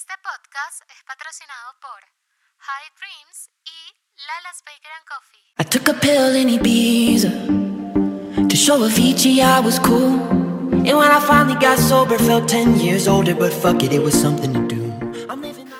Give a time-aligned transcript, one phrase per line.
[0.00, 2.00] Este podcast es patrocinado por
[2.56, 3.92] High Dreams y
[4.28, 5.44] Lala's Baker and Coffee.
[5.58, 7.30] I took a pill in Ibiza
[8.48, 10.18] to show Avicii I was cool.
[10.88, 14.14] And when I finally got sober, felt 10 years older, but fuck it, it was
[14.18, 14.80] something to do.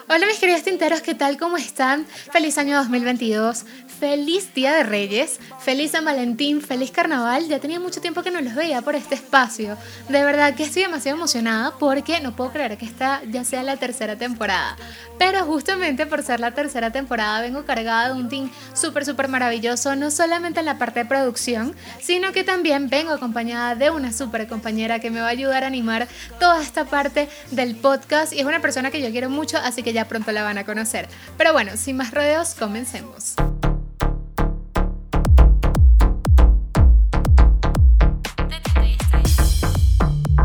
[0.06, 1.38] Hola mis queridos tinteros, ¿qué tal?
[1.38, 2.04] ¿Cómo están?
[2.30, 3.64] Feliz año 2022,
[4.00, 7.46] feliz Día de Reyes, feliz San Valentín, feliz Carnaval.
[7.48, 9.76] Ya tenía mucho tiempo que no los veía por este espacio.
[10.08, 13.76] De verdad que estoy demasiado emocionada porque no puedo creer que esta ya sea la
[13.76, 14.76] tercera temporada.
[15.18, 19.94] Pero justamente por ser la tercera temporada vengo cargada de un team súper, súper maravilloso,
[19.94, 24.48] no solamente en la parte de producción, sino que también vengo acompañada de una súper
[24.48, 28.46] compañera que me va a ayudar a animar toda esta parte del podcast y es
[28.46, 31.06] una persona que yo quiero mucho, así que ya pronto la van a conocer.
[31.36, 33.34] Pero bueno, sin más rodeos, comencemos.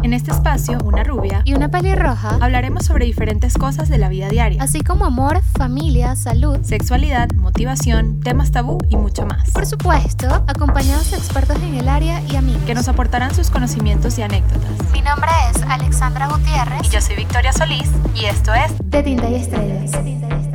[0.05, 4.29] En este espacio, una rubia, Y una pelirroja, hablaremos sobre diferentes cosas de la vida
[4.29, 6.59] diaria, así como amor, familia, salud.
[6.61, 12.21] sexualidad, motivación, temas tabú y mucho más, Por supuesto, acompañados de expertos en el área
[12.29, 12.61] y amigos.
[12.67, 14.69] que nos aportarán sus conocimientos y anécdotas.
[14.93, 16.81] Mi nombre es Alexandra Gutiérrez.
[16.83, 19.91] Y yo soy Victoria Solís y esto es de Tinta y Estrellas.
[19.95, 20.54] I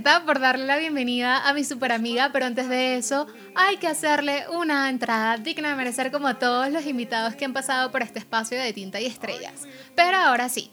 [0.00, 4.44] por darle la bienvenida a mi super amiga, pero antes de eso hay que hacerle
[4.48, 8.58] una entrada digna de merecer como todos los invitados que han pasado por este espacio
[8.58, 9.66] de Tinta y Estrellas.
[9.94, 10.70] Pero ahora sí.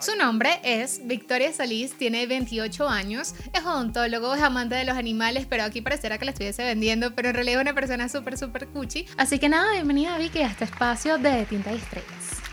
[0.00, 5.46] Su nombre es Victoria Solís, tiene 28 años, es odontólogo, es amante de los animales,
[5.48, 8.68] pero aquí pareciera que la estuviese vendiendo, pero en realidad es una persona súper, súper
[8.68, 9.06] cuchi.
[9.16, 12.47] Así que nada, bienvenida Vicky a este espacio de Tinta y Estrellas.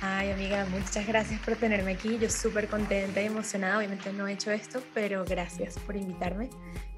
[0.00, 2.18] Ay, amiga, muchas gracias por tenerme aquí.
[2.18, 3.78] Yo súper contenta y emocionada.
[3.78, 6.50] Obviamente no he hecho esto, pero gracias por invitarme.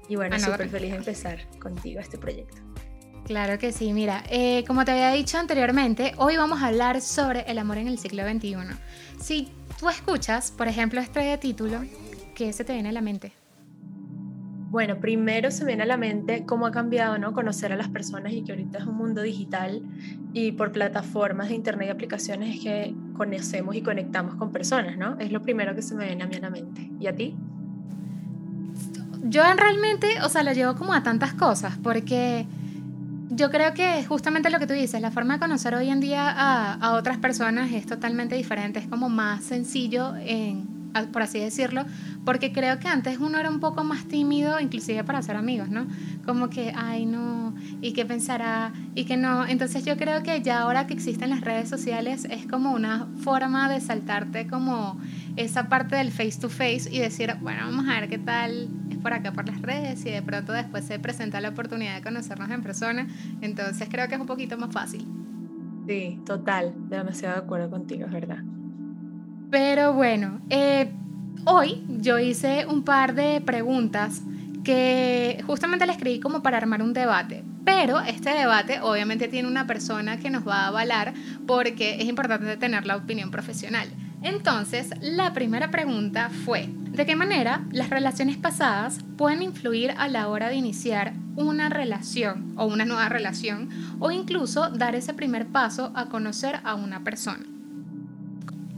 [0.07, 2.57] Y bueno, Ah, súper feliz de empezar contigo este proyecto.
[3.25, 7.41] Claro que sí, mira, eh, como te había dicho anteriormente, hoy vamos a hablar sobre
[7.49, 8.55] el amor en el siglo XXI.
[9.21, 11.81] Si tú escuchas, por ejemplo, este título,
[12.35, 13.31] ¿qué se te viene a la mente?
[14.71, 17.33] Bueno, primero se viene a la mente cómo ha cambiado, ¿no?
[17.33, 19.81] Conocer a las personas y que ahorita es un mundo digital
[20.31, 25.19] y por plataformas de internet y aplicaciones es que conocemos y conectamos con personas, ¿no?
[25.19, 26.89] Es lo primero que se me viene a mí a la mente.
[27.01, 27.35] ¿Y a ti?
[29.23, 32.45] Yo en realmente, o sea, lo llevo como a tantas cosas, porque
[33.29, 36.29] yo creo que justamente lo que tú dices, la forma de conocer hoy en día
[36.29, 40.80] a, a otras personas es totalmente diferente, es como más sencillo, en,
[41.11, 41.85] por así decirlo,
[42.25, 45.87] porque creo que antes uno era un poco más tímido, inclusive para ser amigos, ¿no?
[46.25, 49.45] Como que, ay, no, y qué pensará, y que no.
[49.47, 53.69] Entonces yo creo que ya ahora que existen las redes sociales es como una forma
[53.69, 54.99] de saltarte como
[55.35, 58.97] esa parte del face to face y decir, bueno, vamos a ver qué tal es
[58.97, 62.49] por acá por las redes y de pronto después se presenta la oportunidad de conocernos
[62.51, 63.07] en persona.
[63.41, 65.07] Entonces creo que es un poquito más fácil.
[65.87, 68.43] Sí, total, demasiado de acuerdo contigo, es verdad.
[69.51, 70.89] Pero bueno, eh,
[71.43, 74.21] hoy yo hice un par de preguntas
[74.63, 77.43] que justamente le escribí como para armar un debate.
[77.65, 81.13] Pero este debate obviamente tiene una persona que nos va a avalar
[81.47, 83.89] porque es importante tener la opinión profesional.
[84.23, 90.29] Entonces, la primera pregunta fue, ¿de qué manera las relaciones pasadas pueden influir a la
[90.29, 93.69] hora de iniciar una relación o una nueva relación
[93.99, 97.50] o incluso dar ese primer paso a conocer a una persona?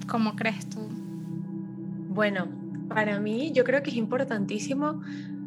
[0.07, 0.79] ¿Cómo crees tú?
[2.09, 2.47] Bueno,
[2.87, 5.01] para mí yo creo que es importantísimo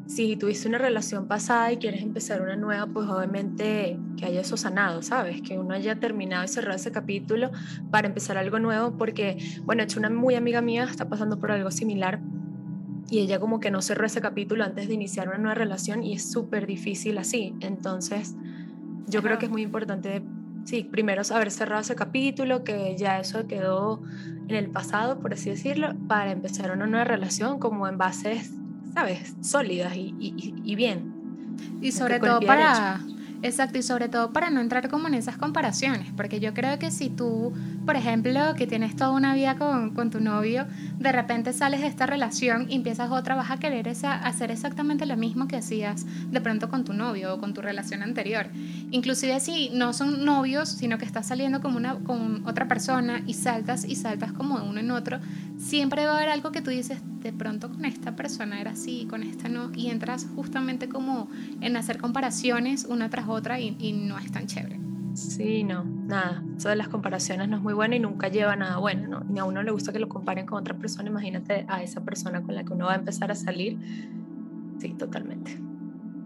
[0.06, 4.56] si tuviste una relación pasada y quieres empezar una nueva, pues obviamente que haya eso
[4.56, 5.42] sanado, ¿sabes?
[5.42, 7.50] Que uno haya terminado y cerrado ese capítulo
[7.90, 11.70] para empezar algo nuevo, porque, bueno, hecho una muy amiga mía está pasando por algo
[11.70, 12.20] similar
[13.10, 16.14] y ella como que no cerró ese capítulo antes de iniciar una nueva relación y
[16.14, 17.54] es súper difícil así.
[17.60, 18.36] Entonces,
[19.08, 20.22] yo creo que es muy importante,
[20.66, 24.03] sí, primero haber cerrado ese capítulo, que ya eso quedó
[24.49, 28.53] en el pasado, por así decirlo, para empezar una nueva relación como en bases,
[28.95, 29.34] ¿sabes?
[29.42, 31.13] Sólidas y, y- y bien.
[31.80, 33.01] Y sobre todo para...
[33.42, 36.91] Exacto, y sobre todo para no entrar como en esas comparaciones, porque yo creo que
[36.91, 37.53] si tú,
[37.84, 40.66] por ejemplo, que tienes toda una vida con, con tu novio,
[40.98, 45.06] de repente sales de esta relación y empiezas otra, vas a querer esa, hacer exactamente
[45.06, 48.48] lo mismo que hacías de pronto con tu novio o con tu relación anterior.
[48.91, 53.34] Inclusive si no son novios, sino que estás saliendo como una, con otra persona y
[53.34, 55.21] saltas y saltas como de uno en otro,
[55.59, 59.06] siempre va a haber algo que tú dices, de pronto con esta persona era así,
[59.09, 61.28] con esta no, y entras justamente como
[61.60, 64.80] en hacer comparaciones una tras otra y, y no es tan chévere.
[65.16, 68.56] Sí, no, nada, eso de las comparaciones no es muy bueno y nunca lleva a
[68.56, 69.20] nada bueno, ¿no?
[69.20, 72.42] Ni a uno le gusta que lo comparen con otra persona, imagínate a esa persona
[72.42, 73.78] con la que uno va a empezar a salir.
[74.78, 75.58] Sí, totalmente.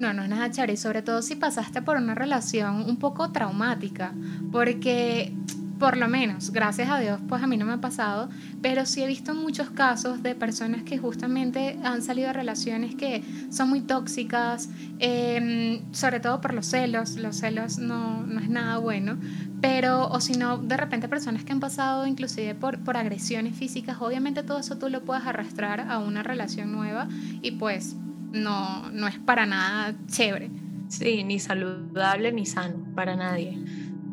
[0.00, 3.30] No, no es nada chévere, y sobre todo si pasaste por una relación un poco
[3.30, 4.12] traumática,
[4.50, 5.32] porque
[5.80, 8.28] por lo menos, gracias a Dios, pues a mí no me ha pasado,
[8.60, 13.24] pero sí he visto muchos casos de personas que justamente han salido de relaciones que
[13.50, 14.68] son muy tóxicas,
[14.98, 19.16] em, sobre todo por los celos, los celos no, no es nada bueno,
[19.62, 23.96] pero o si no, de repente personas que han pasado inclusive por, por agresiones físicas,
[24.00, 27.08] obviamente todo eso tú lo puedes arrastrar a una relación nueva
[27.40, 27.96] y pues
[28.32, 30.50] no, no es para nada chévere.
[30.88, 33.56] Sí, ni saludable ni sano para nadie.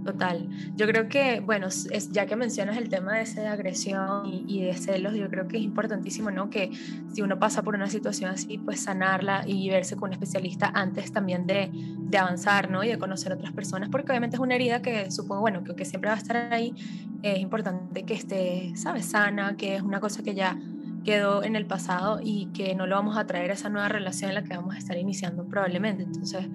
[0.08, 0.48] Total.
[0.78, 4.74] Yo creo que, bueno, es, ya que mencionas el tema de esa agresión y, de
[4.74, 6.50] celos, yo creo que es importantísimo, ¿no?
[6.50, 6.72] Que
[7.14, 11.12] si uno pasa por una situación así, pues sanarla y verse con un especialista antes
[11.12, 12.86] también de, de avanzar, ¿no?
[12.86, 15.76] Y de conocer a otras personas, porque obviamente es una herida que supongo, bueno, que,
[15.76, 16.74] que siempre va a estar ahí.
[17.22, 19.08] Es importante que esté, ¿sabes?
[19.08, 20.58] Sana, que es una cosa que ya
[21.04, 24.30] quedó en el pasado y que no lo vamos a traer a esa nueva relación
[24.30, 26.04] en la que vamos a estar iniciando probablemente.
[26.04, 26.48] Entonces,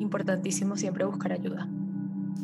[0.00, 1.68] importantísimo siempre buscar ayuda.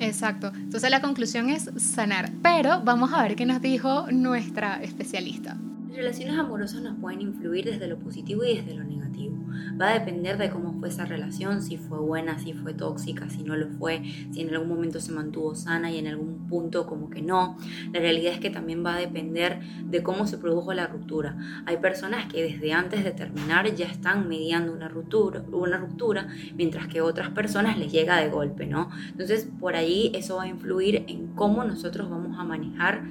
[0.01, 0.53] Exacto.
[0.55, 2.31] Entonces la conclusión es sanar.
[2.43, 5.57] Pero vamos a ver qué nos dijo nuestra especialista.
[5.89, 9.34] Las relaciones amorosas nos pueden influir desde lo positivo y desde lo negativo.
[9.81, 13.43] Va a depender de cómo fue esa relación, si fue buena, si fue tóxica, si
[13.43, 14.03] no lo fue,
[14.33, 17.57] si en algún momento se mantuvo sana y en algún punto como que no.
[17.93, 21.37] La realidad es que también va a depender de cómo se produjo la ruptura.
[21.67, 26.87] Hay personas que desde antes de terminar ya están mediando una ruptura, una ruptura mientras
[26.89, 28.91] que otras personas les llega de golpe, ¿no?
[29.09, 33.05] Entonces por ahí eso va a influir en cómo nosotros vamos a manejar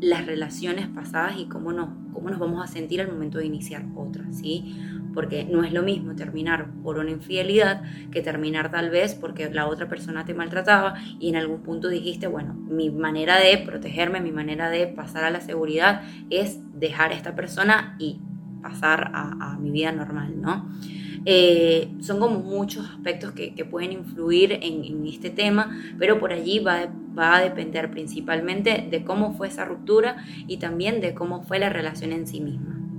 [0.00, 3.84] las relaciones pasadas y cómo nos, cómo nos vamos a sentir al momento de iniciar
[3.94, 4.74] otras, ¿sí?
[5.14, 9.66] Porque no es lo mismo terminar por una infidelidad que terminar tal vez porque la
[9.66, 14.32] otra persona te maltrataba y en algún punto dijiste, bueno, mi manera de protegerme, mi
[14.32, 18.20] manera de pasar a la seguridad es dejar a esta persona y
[18.62, 20.68] pasar a, mi vida normal, ¿no?
[21.26, 26.88] Eh, son como muchos aspectos que, pueden influir en, este tema, pero por allí va,
[27.18, 31.68] va a depender principalmente de cómo fue esa ruptura y también de cómo fue la
[31.68, 32.89] relación en sí misma.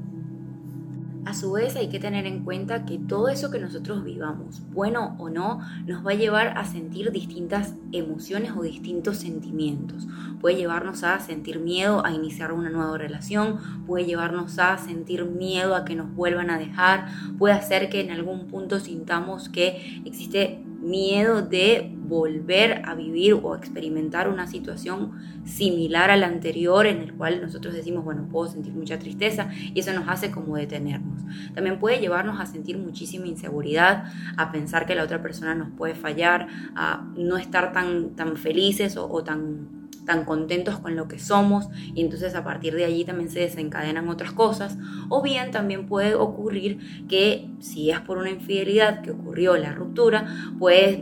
[1.23, 5.15] A su vez hay que tener en cuenta que todo eso que nosotros vivamos, bueno
[5.19, 10.07] o no, nos va a llevar a sentir distintas emociones o distintos sentimientos.
[10.39, 15.75] Puede llevarnos a sentir miedo a iniciar una nueva relación, puede llevarnos a sentir miedo
[15.75, 17.07] a que nos vuelvan a dejar,
[17.37, 23.55] puede hacer que en algún punto sintamos que existe miedo de volver a vivir o
[23.55, 25.13] experimentar una situación
[25.45, 29.79] similar a la anterior en el cual nosotros decimos, bueno, puedo sentir mucha tristeza y
[29.79, 31.21] eso nos hace como detenernos.
[31.53, 35.95] También puede llevarnos a sentir muchísima inseguridad, a pensar que la otra persona nos puede
[35.95, 41.19] fallar, a no estar tan, tan felices o, o tan tan contentos con lo que
[41.19, 44.77] somos y entonces a partir de allí también se desencadenan otras cosas.
[45.09, 50.53] O bien también puede ocurrir que si es por una infidelidad que ocurrió la ruptura,
[50.59, 50.99] pues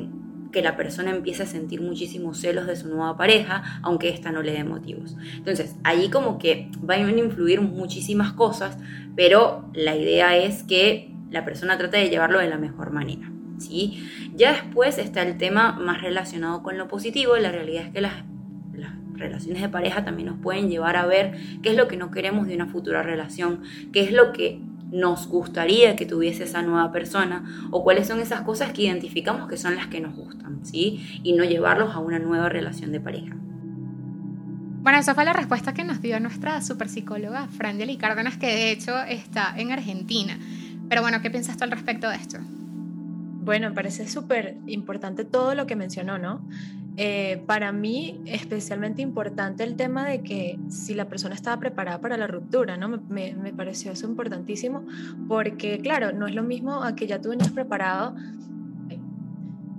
[0.51, 4.41] que la persona empiece a sentir muchísimos celos de su nueva pareja, aunque ésta no
[4.41, 5.15] le dé motivos.
[5.35, 8.77] Entonces, allí como que van a influir muchísimas cosas,
[9.15, 13.31] pero la idea es que la persona trate de llevarlo de la mejor manera.
[13.59, 14.03] ¿sí?
[14.35, 18.23] Ya después está el tema más relacionado con lo positivo, la realidad es que las
[19.19, 22.47] relaciones de pareja también nos pueden llevar a ver qué es lo que no queremos
[22.47, 23.61] de una futura relación,
[23.91, 24.61] qué es lo que
[24.91, 29.57] nos gustaría que tuviese esa nueva persona o cuáles son esas cosas que identificamos que
[29.57, 31.21] son las que nos gustan, ¿sí?
[31.23, 33.35] Y no llevarlos a una nueva relación de pareja.
[34.81, 38.71] Bueno, esa fue la respuesta que nos dio nuestra super psicóloga Frangeli Cárdenas, que de
[38.71, 40.39] hecho está en Argentina.
[40.87, 42.37] Pero bueno, ¿qué piensas tú al respecto de esto?
[42.41, 46.41] Bueno, me parece súper importante todo lo que mencionó, ¿no?
[46.97, 52.17] Eh, para mí, especialmente importante el tema de que si la persona estaba preparada para
[52.17, 52.89] la ruptura, ¿no?
[52.89, 54.83] Me, me, pareció eso importantísimo,
[55.27, 58.15] porque claro, no es lo mismo a que ya tú venías preparado,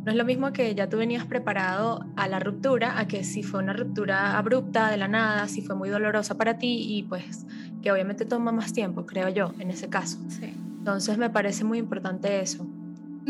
[0.04, 3.42] no es lo mismo que ya tú venías preparado a la ruptura, a que si
[3.42, 7.46] fue una ruptura abrupta, de la nada, si fue muy dolorosa para ti y pues
[7.82, 10.18] que obviamente toma más tiempo, creo yo, en ese caso.
[10.28, 10.54] Sí.
[10.78, 12.66] Entonces me parece muy importante eso.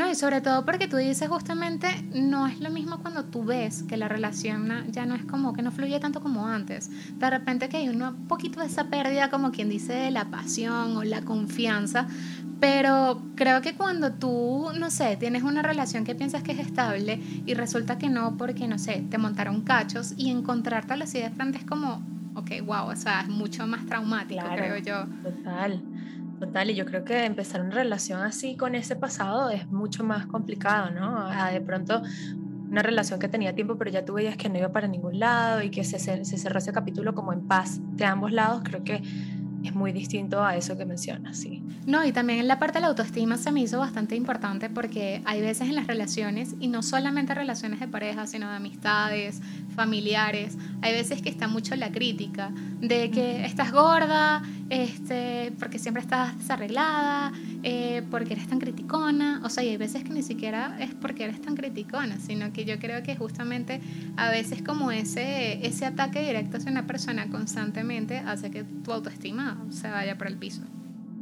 [0.00, 3.82] No, y sobre todo porque tú dices justamente, no es lo mismo cuando tú ves
[3.82, 6.90] que la relación ya no es como que no fluye tanto como antes.
[7.18, 10.96] De repente que hay un poquito de esa pérdida, como quien dice, de la pasión
[10.96, 12.06] o la confianza.
[12.60, 17.20] Pero creo que cuando tú, no sé, tienes una relación que piensas que es estable
[17.44, 21.58] y resulta que no porque, no sé, te montaron cachos y encontrarte así de frente
[21.58, 22.02] es como,
[22.36, 25.04] ok, wow, o sea, es mucho más traumático, creo yo.
[25.22, 25.82] Total.
[26.40, 30.24] Total, y yo creo que empezar una relación así con ese pasado es mucho más
[30.24, 31.28] complicado, ¿no?
[31.52, 32.02] de pronto
[32.70, 35.60] una relación que tenía tiempo, pero ya tú veías que no iba para ningún lado
[35.60, 39.02] y que se, se cerró ese capítulo como en paz de ambos lados, creo que
[39.62, 41.62] es muy distinto a eso que mencionas, sí.
[41.86, 45.20] No, y también en la parte de la autoestima se me hizo bastante importante porque
[45.26, 49.42] hay veces en las relaciones, y no solamente relaciones de pareja, sino de amistades,
[49.74, 56.02] familiares, hay veces que está mucho la crítica de que estás gorda, este, porque siempre
[56.02, 60.76] estás desarreglada, eh, porque eres tan criticona, o sea, y hay veces que ni siquiera
[60.80, 63.80] es porque eres tan criticona, sino que yo creo que justamente
[64.16, 69.58] a veces como ese, ese ataque directo hacia una persona constantemente hace que tu autoestima
[69.70, 70.62] se vaya por el piso.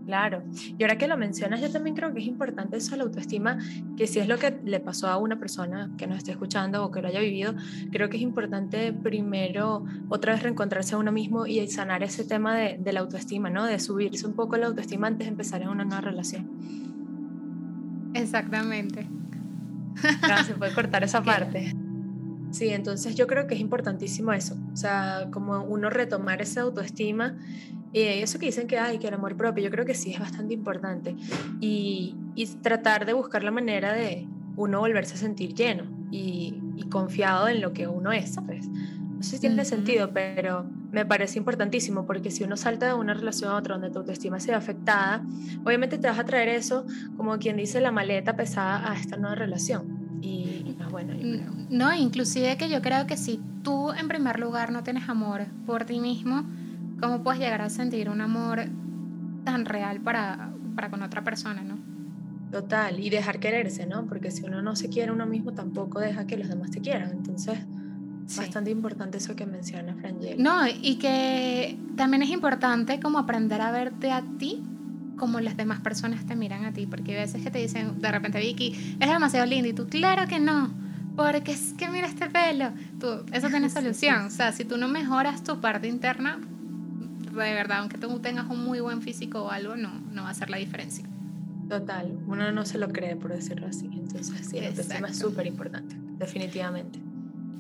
[0.09, 0.43] Claro.
[0.79, 3.59] Y ahora que lo mencionas, yo también creo que es importante eso, la autoestima,
[3.95, 6.91] que si es lo que le pasó a una persona que nos esté escuchando o
[6.91, 7.55] que lo haya vivido,
[7.93, 12.57] creo que es importante primero otra vez reencontrarse a uno mismo y sanar ese tema
[12.57, 13.67] de, de la autoestima, ¿no?
[13.67, 16.49] De subirse un poco la autoestima antes de empezar en una nueva relación.
[18.15, 19.07] Exactamente.
[20.23, 21.77] Claro, se puede cortar esa parte.
[22.50, 27.37] Sí, entonces yo creo que es importantísimo eso, o sea, como uno retomar esa autoestima
[27.92, 30.21] y eso que dicen que hay, que el amor propio, yo creo que sí es
[30.21, 31.16] bastante importante.
[31.61, 34.26] Y, y tratar de buscar la manera de
[34.57, 38.68] uno volverse a sentir lleno y, y confiado en lo que uno es, ¿sabes?
[38.68, 43.14] No sé si tiene sentido, pero me parece importantísimo porque si uno salta de una
[43.14, 45.25] relación a otra donde tu autoestima se ve afectada,
[45.64, 49.35] obviamente te vas a traer eso, como quien dice, la maleta pesada a esta nueva
[49.35, 50.21] relación.
[50.23, 51.14] Y no bueno.
[51.68, 55.85] No, inclusive que yo creo que si tú en primer lugar no tienes amor por
[55.85, 56.45] ti mismo,
[57.00, 58.67] ¿cómo puedes llegar a sentir un amor
[59.45, 61.78] tan real para, para con otra persona, no?
[62.50, 64.07] Total, y dejar quererse, ¿no?
[64.07, 67.11] Porque si uno no se quiere uno mismo, tampoco deja que los demás te quieran.
[67.12, 67.59] Entonces,
[68.37, 70.43] bastante importante eso que menciona Frangel.
[70.43, 74.62] No, y que también es importante como aprender a verte a ti
[75.19, 78.11] como las demás personas te miran a ti, porque hay veces que te dicen de
[78.11, 80.73] repente, Vicky, eres demasiado linda, y tú, claro que no,
[81.17, 84.88] porque es que mira este pelo, tú, eso tiene solución, o sea, si tú no
[84.88, 86.38] mejoras tu parte interna,
[87.45, 90.33] de verdad, aunque tú tengas un muy buen físico o algo, no, no va a
[90.33, 91.04] hacer la diferencia.
[91.68, 93.87] Total, uno no se lo cree, por decirlo así.
[93.92, 96.99] Entonces, sí, el autoestima es súper importante, definitivamente.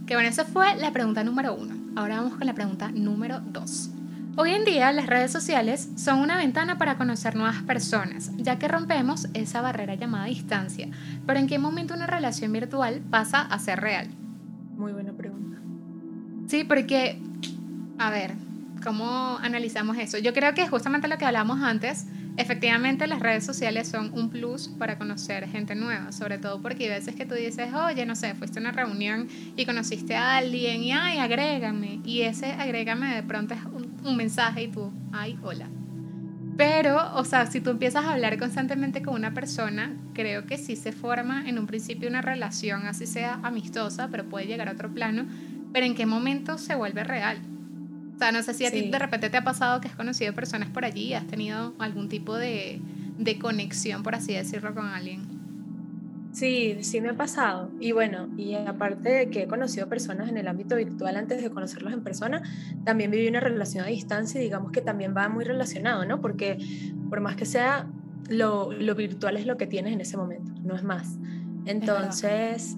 [0.06, 1.74] Que bueno, esa fue la pregunta número uno.
[1.94, 3.90] Ahora vamos con la pregunta número dos.
[4.36, 8.68] Hoy en día las redes sociales son una ventana para conocer nuevas personas, ya que
[8.68, 10.88] rompemos esa barrera llamada distancia.
[11.26, 14.08] Pero ¿en qué momento una relación virtual pasa a ser real?
[14.76, 15.58] Muy buena pregunta.
[16.46, 17.20] Sí, porque,
[17.98, 18.34] a ver,
[18.82, 20.18] ¿Cómo analizamos eso?
[20.18, 22.06] Yo creo que justamente lo que hablamos antes,
[22.36, 26.90] efectivamente las redes sociales son un plus para conocer gente nueva, sobre todo porque hay
[26.90, 30.82] veces que tú dices, oye, no sé, fuiste a una reunión y conociste a alguien
[30.82, 32.00] y, ay, agrégame.
[32.04, 35.68] Y ese agrégame de pronto es un, un mensaje y tú, ay, hola.
[36.56, 40.74] Pero, o sea, si tú empiezas a hablar constantemente con una persona, creo que sí
[40.74, 44.92] se forma en un principio una relación, así sea amistosa, pero puede llegar a otro
[44.92, 45.26] plano,
[45.72, 47.38] pero en qué momento se vuelve real.
[48.18, 50.34] O sea, no sé si a ti de repente te ha pasado que has conocido
[50.34, 52.80] personas por allí y has tenido algún tipo de,
[53.16, 55.22] de conexión, por así decirlo, con alguien.
[56.32, 57.70] Sí, sí me ha pasado.
[57.78, 61.48] Y bueno, y aparte de que he conocido personas en el ámbito virtual antes de
[61.48, 62.42] conocerlos en persona,
[62.84, 66.20] también viví una relación a distancia y digamos que también va muy relacionado, ¿no?
[66.20, 66.58] Porque
[67.08, 67.86] por más que sea,
[68.28, 71.18] lo, lo virtual es lo que tienes en ese momento, no es más.
[71.66, 72.76] Entonces,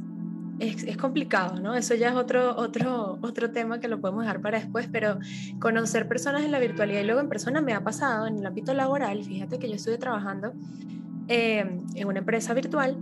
[0.60, 1.74] es, complicado, ¿no?
[1.74, 5.18] Eso ya es otro, otro, otro tema que lo podemos dejar para después, pero
[5.58, 8.74] conocer personas en la virtualidad y luego en persona me ha pasado en el ámbito
[8.74, 9.24] laboral.
[9.24, 10.52] Fíjate que yo estuve trabajando
[11.28, 12.98] eh, en una empresa virtual,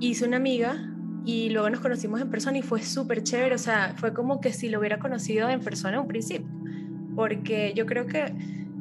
[0.00, 0.90] hice una amiga
[1.24, 4.52] y luego nos conocimos en persona y fue súper chévere, o sea, fue como que
[4.52, 6.48] si lo hubiera conocido en persona en un principio,
[7.14, 8.34] porque yo creo que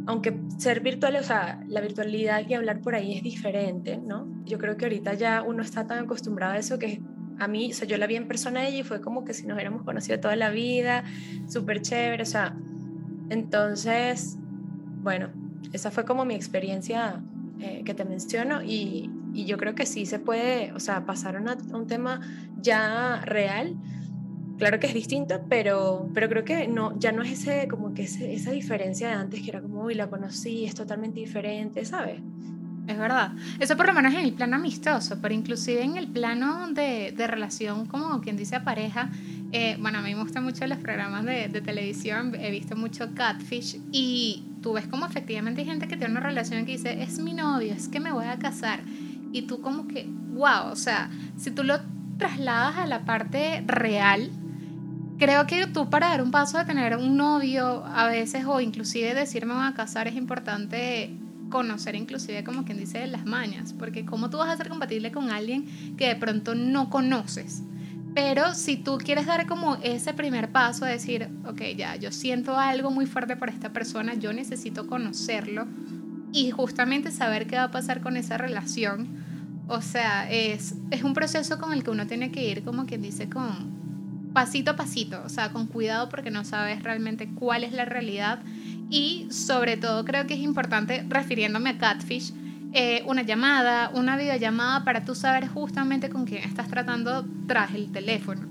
[0.06, 4.28] aunque ser virtual, o sea, la virtualidad y hablar por ahí es diferente, ¿no?
[4.44, 7.02] Yo creo que ahorita ya uno está tan acostumbrado a eso que
[7.40, 9.34] a mí, o sea, yo la vi en persona a ella y fue como que
[9.34, 11.04] si nos hubiéramos conocido toda la vida,
[11.48, 12.56] súper chévere, o sea,
[13.30, 14.38] entonces,
[15.02, 15.30] bueno,
[15.72, 17.22] esa fue como mi experiencia
[17.60, 21.38] eh, que te menciono y, y, yo creo que sí se puede, o sea, pasar
[21.38, 22.22] a, un tema
[22.62, 23.76] ya real.
[24.58, 28.04] Claro que es distinto, pero, pero creo que no, ya no es ese, como que
[28.04, 32.22] esa diferencia de antes que era como, uy, la conocí, es totalmente diferente, ¿sabes?
[32.88, 33.32] Es verdad.
[33.60, 37.28] Eso por lo menos en el plano amistoso, pero inclusive en el plano de, de
[37.28, 39.10] relación, como quien dice pareja,
[39.54, 43.14] eh, bueno, a mí me gustan mucho los programas de, de, televisión, he visto mucho
[43.14, 47.20] Catfish y tú ves como efectivamente hay gente que tiene una relación que dice, es
[47.20, 48.82] mi novio, es que me voy a casar.
[49.32, 51.80] Y tú como que, wow, o sea, si tú lo
[52.18, 54.30] trasladas a la parte real,
[55.18, 59.14] creo que tú para dar un paso de tener un novio a veces o inclusive
[59.14, 61.16] decir me voy a casar es importante
[61.50, 65.30] conocer inclusive como quien dice las mañas, porque cómo tú vas a ser compatible con
[65.30, 65.66] alguien
[65.98, 67.64] que de pronto no conoces.
[68.14, 72.92] Pero si tú quieres dar como ese primer paso, decir, ok, ya, yo siento algo
[72.92, 75.66] muy fuerte por esta persona, yo necesito conocerlo
[76.32, 79.08] y justamente saber qué va a pasar con esa relación.
[79.68, 83.02] O sea, es, es un proceso con el que uno tiene que ir, como quien
[83.02, 83.84] dice, con
[84.34, 88.42] pasito a pasito, o sea, con cuidado porque no sabes realmente cuál es la realidad.
[88.90, 92.34] Y sobre todo creo que es importante, refiriéndome a Catfish,
[92.74, 97.92] eh, una llamada, una videollamada para tú saber justamente con quién estás tratando tras el
[97.92, 98.48] teléfono.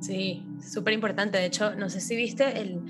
[0.00, 1.38] Sí, súper importante.
[1.38, 2.80] De hecho, no sé si viste el,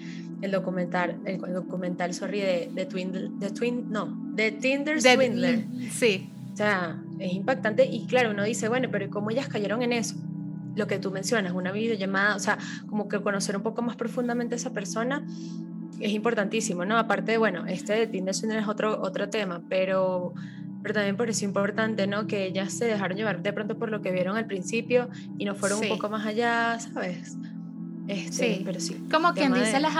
[0.40, 5.64] el documental, el, documental, sorry, de, de, Twin, de Twin, no, de Tinder Swindler.
[5.90, 6.30] Sí.
[6.52, 10.16] O sea, es impactante y claro, uno dice, bueno, pero ¿cómo ellas cayeron en eso?
[10.74, 14.54] Lo que tú mencionas, una videollamada, o sea, como que conocer un poco más profundamente
[14.54, 15.26] a esa persona
[16.02, 16.98] es importantísimo, ¿no?
[16.98, 20.34] Aparte, bueno, este de Tinder Swindler es otro, otro tema, pero,
[20.82, 22.26] pero también por eso importante, ¿no?
[22.26, 25.54] Que ellas se dejaron llevar de pronto por lo que vieron al principio y no
[25.54, 27.36] fueron un poco más allá, ¿sabes?
[28.08, 28.96] Este, sí, pero sí.
[29.10, 29.94] Como quien dice, las,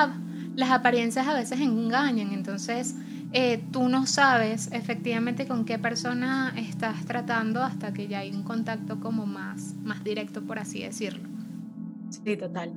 [0.57, 2.97] las apariencias a veces engañan, entonces
[3.33, 8.43] eh, tú no sabes efectivamente con qué persona estás tratando hasta que ya hay un
[8.43, 11.29] contacto como más, más directo, por así decirlo.
[12.11, 12.73] Sí, total.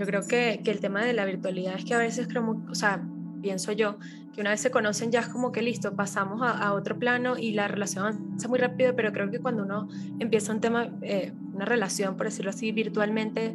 [0.00, 2.74] Yo creo que, que el tema de la virtualidad es que a veces, creo, o
[2.74, 3.02] sea,
[3.42, 3.98] pienso yo,
[4.32, 7.52] que una vez se conocen ya es como que listo, pasamos a, otro plano y
[7.52, 9.88] la relación avanza muy rápido, pero creo que cuando uno
[10.18, 13.54] empieza un tema, eh, una relación, por decirlo así, virtualmente,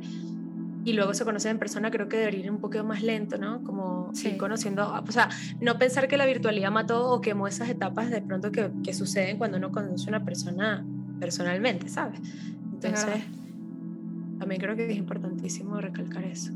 [0.84, 3.64] y luego se conocen en persona, creo que debería ir un poco más lento, ¿no?
[3.64, 8.12] Como ir conociendo, o sea, no pensar que la virtualidad mató o quemó esas etapas
[8.12, 10.86] de pronto que, que suceden cuando uno conoce a una persona
[11.20, 12.20] personalmente, ¿sabes?
[12.72, 13.24] Entonces,
[14.40, 16.52] también creo que es importantísimo recalcar eso.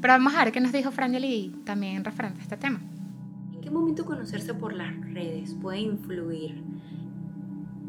[0.00, 2.80] Pero vamos a ver qué nos dijo Frangeli también referente a este tema.
[3.52, 6.62] ¿En qué momento conocerse por las redes puede influir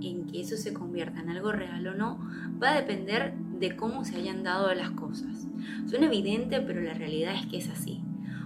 [0.01, 2.20] en que eso se convierta en algo real o no?
[2.62, 5.48] Va a depender de cómo se hayan dado las cosas.
[5.86, 8.01] Suena evidente, pero la realidad es que es así.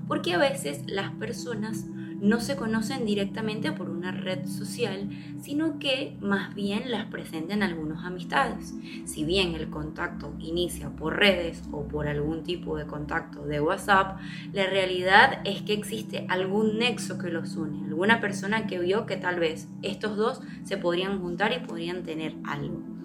[0.07, 1.86] Porque a veces las personas
[2.19, 5.09] no se conocen directamente por una red social,
[5.39, 8.73] sino que más bien las presentan algunas amistades.
[9.06, 14.19] Si bien el contacto inicia por redes o por algún tipo de contacto de WhatsApp,
[14.53, 19.17] la realidad es que existe algún nexo que los une, alguna persona que vio que
[19.17, 22.96] tal vez estos dos se podrían juntar y podrían tener algo.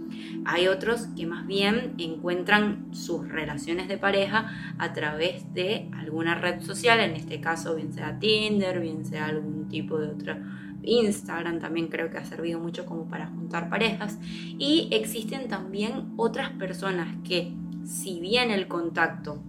[0.45, 6.61] Hay otros que más bien encuentran sus relaciones de pareja a través de alguna red
[6.63, 10.39] social, en este caso bien sea Tinder, bien sea algún tipo de otra
[10.83, 14.19] Instagram también creo que ha servido mucho como para juntar parejas
[14.59, 17.53] y existen también otras personas que
[17.85, 19.43] si bien el contacto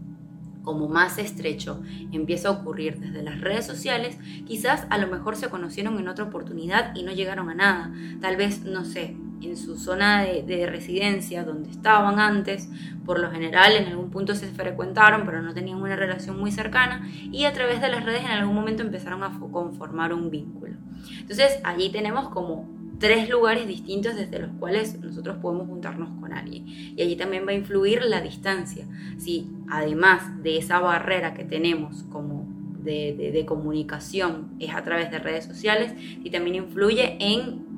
[0.63, 5.49] como más estrecho empieza a ocurrir desde las redes sociales, quizás a lo mejor se
[5.49, 7.91] conocieron en otra oportunidad y no llegaron a nada.
[8.21, 12.69] Tal vez, no sé, en su zona de, residencia donde estaban antes,
[13.05, 17.07] por lo general en algún punto se frecuentaron, pero no tenían una relación muy cercana
[17.31, 20.73] y a través de las redes en algún momento empezaron a conformar un vínculo.
[21.19, 22.67] Entonces allí tenemos como
[22.99, 26.63] tres lugares distintos desde los cuales nosotros podemos juntarnos con alguien.
[26.67, 28.85] Y allí también va a influir la distancia.
[29.17, 32.47] Si además de esa barrera que tenemos como
[32.81, 37.72] de, de comunicación es a través de redes sociales, y también influye en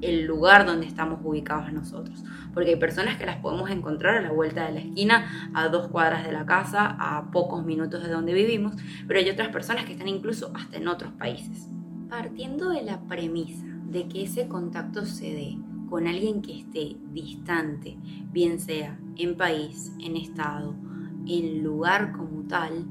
[0.00, 2.24] el lugar donde estamos ubicados nosotros.
[2.54, 5.88] Porque hay personas que las podemos encontrar a la vuelta de la esquina, a dos
[5.88, 8.74] cuadras de la casa, a pocos minutos de donde vivimos,
[9.06, 11.68] pero hay otras personas que están incluso hasta en otros países.
[12.08, 15.58] Partiendo de la premisa de que ese contacto se dé
[15.88, 17.98] con alguien que esté distante,
[18.32, 20.74] bien sea en país, en estado,
[21.26, 22.86] en lugar como tal,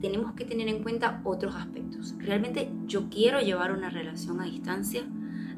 [0.00, 2.14] tenemos que tener en cuenta otros aspectos.
[2.18, 5.02] ¿Realmente yo quiero llevar una relación a distancia?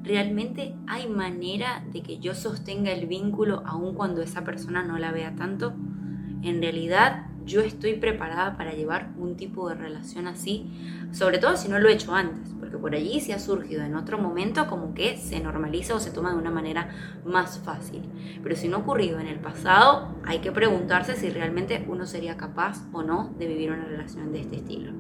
[0.07, 5.11] ¿Realmente hay manera de que yo sostenga el vínculo aun cuando esa persona no la
[5.11, 5.75] vea tanto?
[6.43, 10.71] En realidad yo estoy preparada para llevar un tipo de relación así,
[11.13, 13.95] sobre todo si no lo he hecho antes, porque por allí se ha surgido en
[13.95, 16.91] otro momento como que se normaliza o se toma de una manera
[17.25, 18.03] más fácil.
[18.43, 22.37] Pero si no ha ocurrido en el pasado, hay que preguntarse si realmente uno sería
[22.37, 24.93] capaz o no de vivir una relación de este estilo.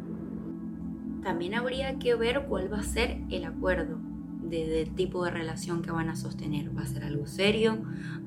[1.22, 3.98] También habría que ver cuál va a ser el acuerdo
[4.50, 6.76] del tipo de relación que van a sostener.
[6.76, 7.78] ¿Va a ser algo serio?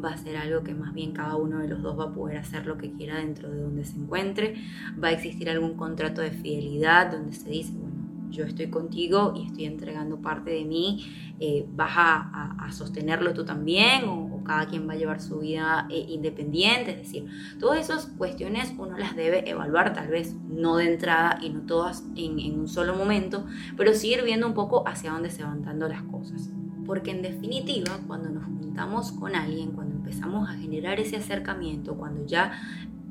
[0.04, 2.38] ¿Va a ser algo que más bien cada uno de los dos va a poder
[2.38, 4.56] hacer lo que quiera dentro de donde se encuentre?
[5.02, 9.48] ¿Va a existir algún contrato de fidelidad donde se dice, bueno, yo estoy contigo y
[9.48, 11.06] estoy entregando parte de mí,
[11.40, 14.04] eh, vas a, sostenerlo tú también
[14.50, 17.28] cada quien va a llevar su vida eh, independiente, es decir,
[17.60, 22.04] todas esas cuestiones uno las debe evaluar tal vez no de entrada y no todas
[22.16, 23.46] en, un solo momento,
[23.78, 26.50] pero sí viendo un poco hacia dónde se van dando las cosas.
[26.88, 32.26] Porque en definitiva, cuando nos juntamos con alguien, cuando empezamos a generar ese acercamiento, cuando
[32.26, 32.60] ya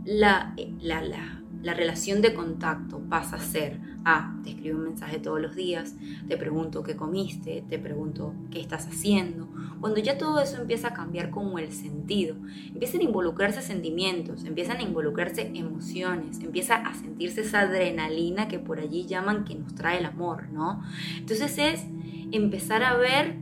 [0.05, 5.19] la, la, la, la relación de contacto pasa a ser Ah, te escribo un mensaje
[5.19, 5.95] todos los días,
[6.29, 9.49] te pregunto qué comiste, te pregunto qué estás haciendo.
[9.81, 12.37] Cuando ya todo eso empieza a cambiar como el sentido,
[12.73, 18.81] empiezan a involucrarse sentimientos, empiezan a involucrarse emociones, empieza a sentirse esa adrenalina que por
[18.81, 20.83] allí llaman que nos trae el amor, ¿no?
[21.19, 21.85] Entonces es
[22.33, 23.37] empezar a ver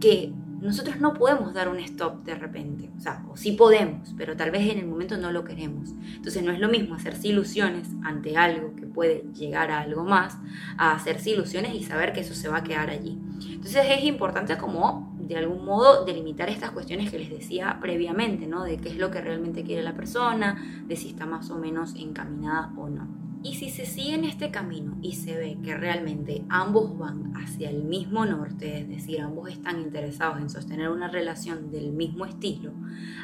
[0.00, 0.34] que
[0.66, 4.50] nosotros no podemos dar un stop de repente, o sea, o sí podemos, pero tal
[4.50, 5.90] vez en el momento no lo queremos.
[6.14, 10.36] Entonces no es lo mismo hacerse ilusiones ante algo que puede llegar a algo más,
[10.76, 13.18] a hacerse ilusiones y saber que eso se va a quedar allí.
[13.48, 18.64] Entonces es importante como de algún modo delimitar estas cuestiones que les decía previamente, ¿no?
[18.64, 21.94] De qué es lo que realmente quiere la persona, de si está más o menos
[21.96, 23.06] encaminada o no.
[23.46, 27.70] Y si se sigue en este camino y se ve que realmente ambos van hacia
[27.70, 32.72] el mismo norte, es decir, ambos están interesados en sostener una relación del mismo estilo,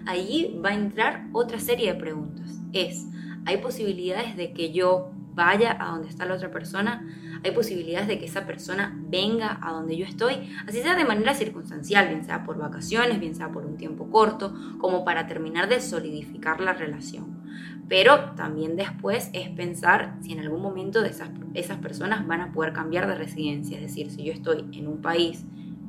[0.07, 2.61] allí va a entrar otra serie de preguntas.
[2.73, 3.09] Es,
[3.47, 7.05] ¿hay posibilidades de que yo vaya a donde está la otra persona?
[7.43, 10.49] ¿Hay posibilidades de que esa persona venga a donde yo estoy?
[10.69, 14.55] Así sea de manera circunstancial, bien sea por vacaciones, bien sea por un tiempo corto,
[14.79, 17.42] como para terminar de solidificar la relación.
[17.89, 22.73] Pero también después es pensar si en algún momento esas, esas personas van a poder
[22.73, 23.77] cambiar de residencia.
[23.79, 25.45] Es decir, si yo estoy en un país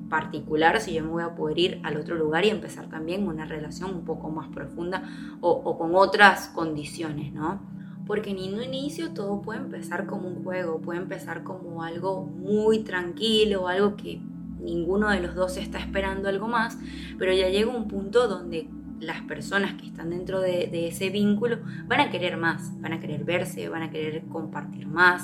[0.09, 3.45] particular, si yo me voy a poder ir al otro lugar y empezar también una
[3.45, 5.03] relación un poco más profunda
[5.41, 7.61] o, o con otras condiciones, ¿no?
[8.05, 12.79] Porque en un inicio todo puede empezar como un juego, puede empezar como algo muy
[12.79, 14.21] tranquilo, algo que
[14.59, 16.77] ninguno de los dos está esperando algo más,
[17.17, 18.69] pero ya llega un punto donde
[19.03, 23.23] las personas que están dentro de, ese vínculo van a querer más, van a querer
[23.23, 25.23] verse, van a querer compartir más.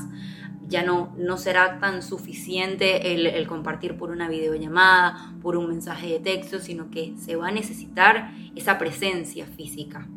[0.68, 6.10] Ya no, no será tan suficiente el, el compartir por una videollamada, por un mensaje
[6.10, 10.08] de texto, sino que se va a necesitar esa presencia física.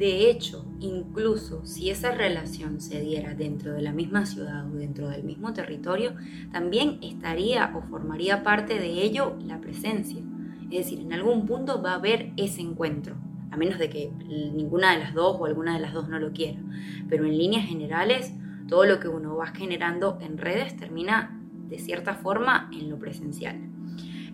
[0.00, 5.10] De hecho, incluso si esa relación se diera dentro de la misma ciudad o dentro
[5.10, 6.14] del mismo territorio,
[6.52, 10.22] también estaría o formaría parte de ello la presencia.
[10.70, 13.16] Es decir, en algún punto va a haber ese encuentro,
[13.50, 16.32] a menos de que ninguna de las dos o alguna de las dos no lo
[16.32, 16.60] quiera.
[17.08, 18.32] Pero en líneas generales,
[18.68, 23.56] todo lo que uno va generando en redes termina de cierta forma en lo presencial.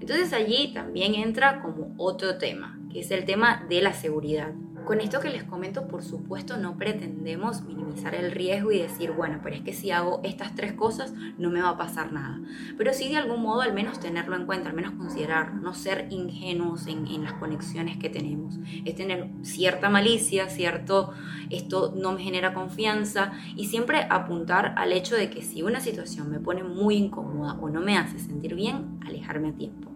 [0.01, 4.53] Entonces allí también entra como otro tema, que es el tema de la seguridad.
[4.87, 9.41] Con esto que les comento, por supuesto, no pretendemos minimizar el riesgo y decir, bueno,
[9.43, 12.41] pero es que si hago estas tres cosas no me va a pasar nada.
[12.79, 16.07] Pero sí de algún modo al menos tenerlo en cuenta, al menos considerarlo, no ser
[16.11, 18.61] ingenuos en, en las conexiones que tenemos.
[18.85, 21.13] Es tener cierta malicia, cierto,
[21.51, 26.31] esto no me genera confianza y siempre apuntar al hecho de que si una situación
[26.31, 29.96] me pone muy incómoda o no me hace sentir bien, alejarme a tiempo.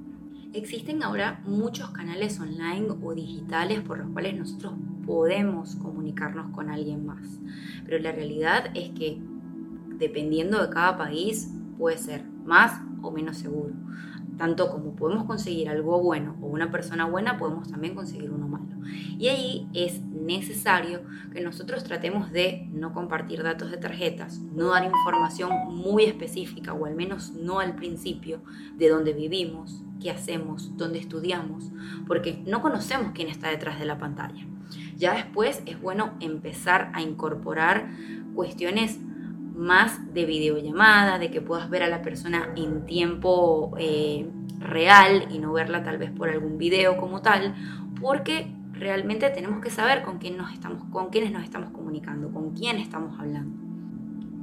[0.53, 4.75] Existen ahora muchos canales online o digitales por los cuales nosotros
[5.07, 7.39] podemos comunicarnos con alguien más.
[7.85, 9.21] Pero la realidad es que
[9.99, 11.51] dependiendo de cada país
[11.81, 13.75] puede ser más o menos seguro.
[14.37, 18.69] Tanto como podemos conseguir algo bueno o una persona buena, podemos también conseguir uno malo.
[19.19, 21.01] Y ahí es necesario
[21.33, 26.87] que nosotros tratemos de no compartir datos de tarjetas, no dar información muy específica o
[26.87, 28.43] al menos no al principio
[28.77, 31.71] de dónde vivimos, qué hacemos, dónde estudiamos,
[32.07, 34.47] porque no conocemos quién está detrás de la pantalla.
[34.97, 37.91] Ya después es bueno empezar a incorporar
[38.35, 38.99] cuestiones
[39.61, 44.27] más de videollamada, de que puedas ver a la persona en tiempo eh,
[44.59, 47.55] real y no verla tal vez por algún video como tal,
[48.01, 52.55] porque realmente tenemos que saber con quién nos estamos, con quiénes nos estamos comunicando, con
[52.55, 53.60] quién estamos hablando.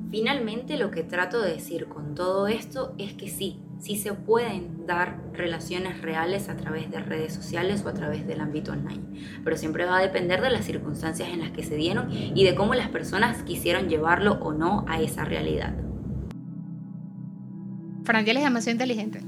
[0.09, 4.85] Finalmente lo que trato de decir con todo esto es que sí, si se pueden
[4.87, 9.03] dar relaciones reales a través de redes sociales o a través del ámbito online.
[9.43, 12.55] Pero siempre va a depender de las circunstancias en las que se dieron y de
[12.55, 15.75] cómo las personas quisieron llevarlo o no a esa realidad.
[18.05, 19.19] Frankel es demasiado inteligente.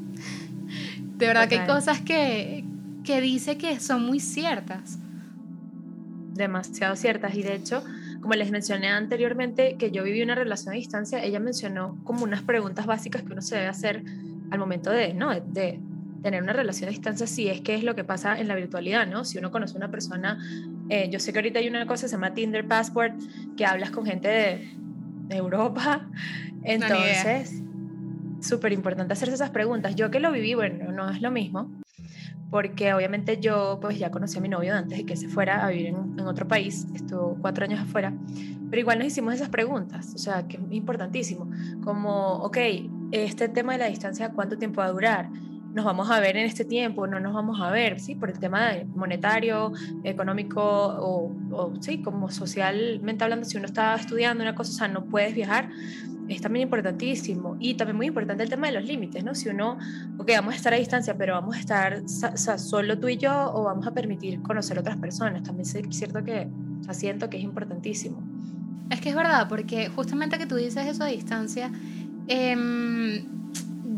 [1.18, 2.64] De verdad que hay cosas que,
[3.04, 4.98] que dice que son muy ciertas.
[6.34, 7.84] Demasiado ciertas y de hecho
[8.22, 12.42] como les mencioné anteriormente, que yo viví una relación a distancia, ella mencionó como unas
[12.42, 14.04] preguntas básicas que uno se debe hacer
[14.52, 15.30] al momento de, ¿no?
[15.30, 15.80] de,
[16.22, 19.08] tener una relación a distancia, si es que es lo que pasa en la virtualidad,
[19.08, 19.24] ¿no?
[19.24, 20.38] Si uno conoce a una persona,
[20.90, 23.14] eh, yo sé que ahorita hay una cosa que se llama Tinder Passport,
[23.56, 24.80] que hablas con gente de,
[25.30, 26.10] Europa,
[26.64, 27.62] entonces,
[28.42, 29.96] súper importante hacerse esas preguntas.
[29.96, 31.72] Yo que lo viví, bueno, no es lo mismo,
[32.50, 35.70] porque obviamente yo pues ya conocí a mi novio antes de que se fuera a
[35.70, 38.14] vivir en, en otro país, estuvo cuatro años afuera,
[38.70, 41.50] pero igual nos hicimos esas preguntas, o sea, que es importantísimo,
[41.84, 42.58] como, ok,
[43.12, 45.30] este tema de la distancia, ¿cuánto tiempo va a durar?
[45.74, 48.16] Nos vamos a ver en este tiempo, no nos vamos a ver, ¿sí?
[48.16, 49.72] Por el tema monetario,
[50.04, 54.88] económico o, o, sí, como socialmente hablando, si uno está estudiando una cosa, o sea,
[54.88, 55.70] no puedes viajar,
[56.28, 57.58] es también importantísimo.
[57.60, 59.36] Y también muy importante el tema de los límites, ¿no?
[59.36, 59.78] Si uno,
[60.18, 63.18] ok, vamos a estar a distancia, pero vamos a estar o sea, solo tú y
[63.18, 65.44] yo o vamos a permitir conocer otras personas.
[65.44, 66.48] También es cierto que,
[66.88, 68.22] o siento que es importantísimo.
[68.90, 71.72] Es que es verdad, porque justamente que tú dices eso a distancia,
[72.28, 72.56] eh,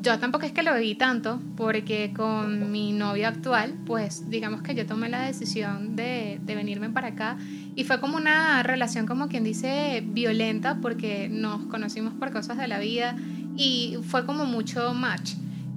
[0.01, 4.73] yo tampoco es que lo vi tanto, porque con mi novio actual, pues digamos que
[4.73, 7.37] yo tomé la decisión de, de, venirme para acá
[7.75, 12.67] y fue como una relación, como quien dice, violenta, porque nos conocimos por cosas de
[12.67, 13.15] la vida
[13.55, 15.33] y fue como mucho match.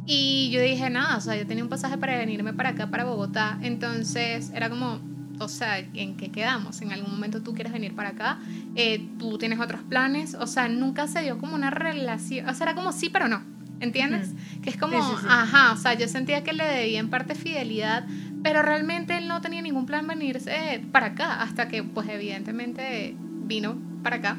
[0.06, 3.04] Y yo dije, nada, o sea, yo tenía un pasaje para venirme para acá, para
[3.04, 5.00] Bogotá, entonces era como,
[5.38, 6.80] o sea, ¿en qué quedamos?
[6.80, 8.38] En algún momento tú quieres venir para acá,
[8.74, 12.68] eh, tú tienes otros planes, o sea, nunca se dio como una relación, o sea,
[12.68, 14.32] era como sí, pero no ¿entiendes?
[14.62, 18.06] Que es como, ajá, o sea, yo sentía que le debía en parte fidelidad,
[18.42, 23.76] pero realmente él no tenía ningún plan venirse para acá, hasta que pues evidentemente vino
[24.02, 24.36] para acá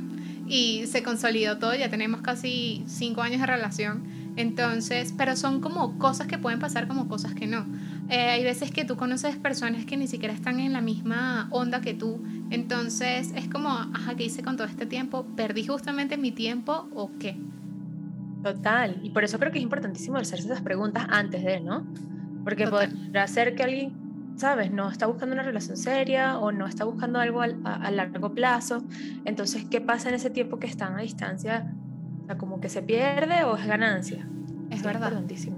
[0.47, 4.03] y se consolidó todo, ya tenemos casi cinco años de relación,
[4.35, 7.65] entonces, pero son como cosas que pueden pasar como cosas que no.
[8.09, 11.81] Eh, hay veces que tú conoces personas que ni siquiera están en la misma onda
[11.81, 15.25] que tú, entonces es como, ajá, ¿qué hice con todo este tiempo?
[15.35, 17.37] ¿Perdí justamente mi tiempo o qué?
[18.45, 21.83] Total, y por eso creo que es importantísimo hacerse esas preguntas antes de, ¿no?
[22.43, 24.69] Porque podrá ser que alguien, ¿sabes?
[24.69, 28.83] No está buscando una relación seria o no está buscando algo a, largo plazo.
[29.25, 31.73] Entonces, ¿qué pasa en ese tiempo que están a distancia?
[32.21, 34.27] O sea, como que se pierde o es ganancia.
[34.69, 35.09] Es verdad.
[35.09, 35.57] importantísimo.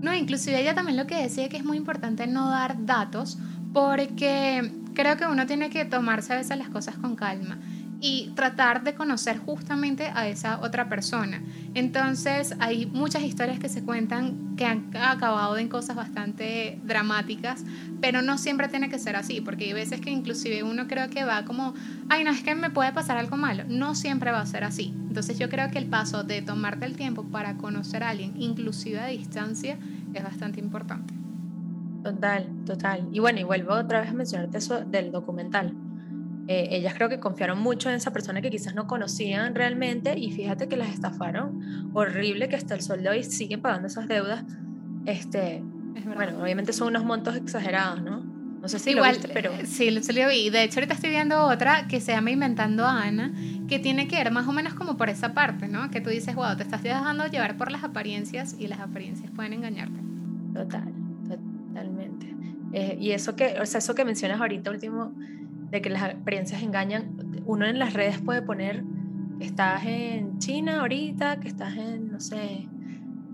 [0.00, 3.38] No, inclusive ella también lo que decía que es muy importante no dar datos
[3.74, 7.58] porque creo que uno tiene que tomarse a veces las cosas con calma
[8.02, 11.40] y tratar de conocer justamente a esa otra persona.
[11.74, 17.64] Entonces hay muchas historias que se cuentan que han acabado en cosas bastante dramáticas,
[18.00, 21.22] pero no siempre tiene que ser así, porque hay veces que inclusive uno creo que
[21.22, 21.74] va como,
[22.08, 23.62] ay, no, es que me puede pasar algo malo.
[23.68, 24.92] No siempre va a ser así.
[25.06, 28.98] Entonces yo creo que el paso de tomarte el tiempo para conocer a alguien, inclusive
[28.98, 29.78] a distancia,
[30.12, 31.14] es bastante importante.
[32.02, 33.06] Total, total.
[33.12, 35.72] Y bueno, y vuelvo otra vez a mencionarte eso del documental
[36.48, 40.32] eh, ellas creo que confiaron mucho en esa persona que quizás no conocían realmente y
[40.32, 41.90] fíjate que las estafaron.
[41.94, 44.44] Horrible que hasta el sol de hoy siguen pagando esas deudas.
[45.06, 45.62] Este,
[46.16, 48.32] bueno, obviamente son unos montos exagerados, ¿no?
[48.62, 49.52] No sé si Igual, lo viste, pero...
[49.52, 50.48] Eh, sí, lo vi.
[50.50, 53.32] De hecho, ahorita estoy viendo otra que se llama Inventando a Ana,
[53.68, 55.90] que tiene que ver más o menos como por esa parte, ¿no?
[55.90, 59.54] Que tú dices, wow, te estás dejando llevar por las apariencias y las apariencias pueden
[59.54, 59.98] engañarte.
[60.54, 60.92] Total,
[61.28, 62.32] totalmente.
[62.72, 65.12] Eh, y eso que, o sea, eso que mencionas ahorita último,
[65.72, 67.16] de que las experiencias engañan.
[67.46, 68.84] Uno en las redes puede poner
[69.38, 72.68] que estás en China ahorita, que estás en, no sé,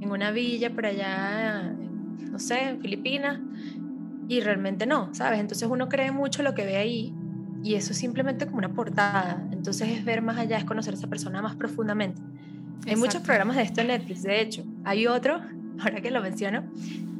[0.01, 1.75] en una villa por allá,
[2.31, 3.41] no sé, en Filipinas,
[4.29, 5.41] y realmente no, ¿sabes?
[5.41, 7.13] Entonces uno cree mucho lo que ve ahí
[7.65, 9.45] y eso es simplemente como una portada.
[9.51, 12.23] Entonces es ver más allá, es conocer a esa persona más profundamente.
[12.87, 14.65] Hay muchos programas de esto en Netflix, de hecho.
[14.85, 15.41] Hay otro,
[15.81, 16.63] ahora que lo menciono,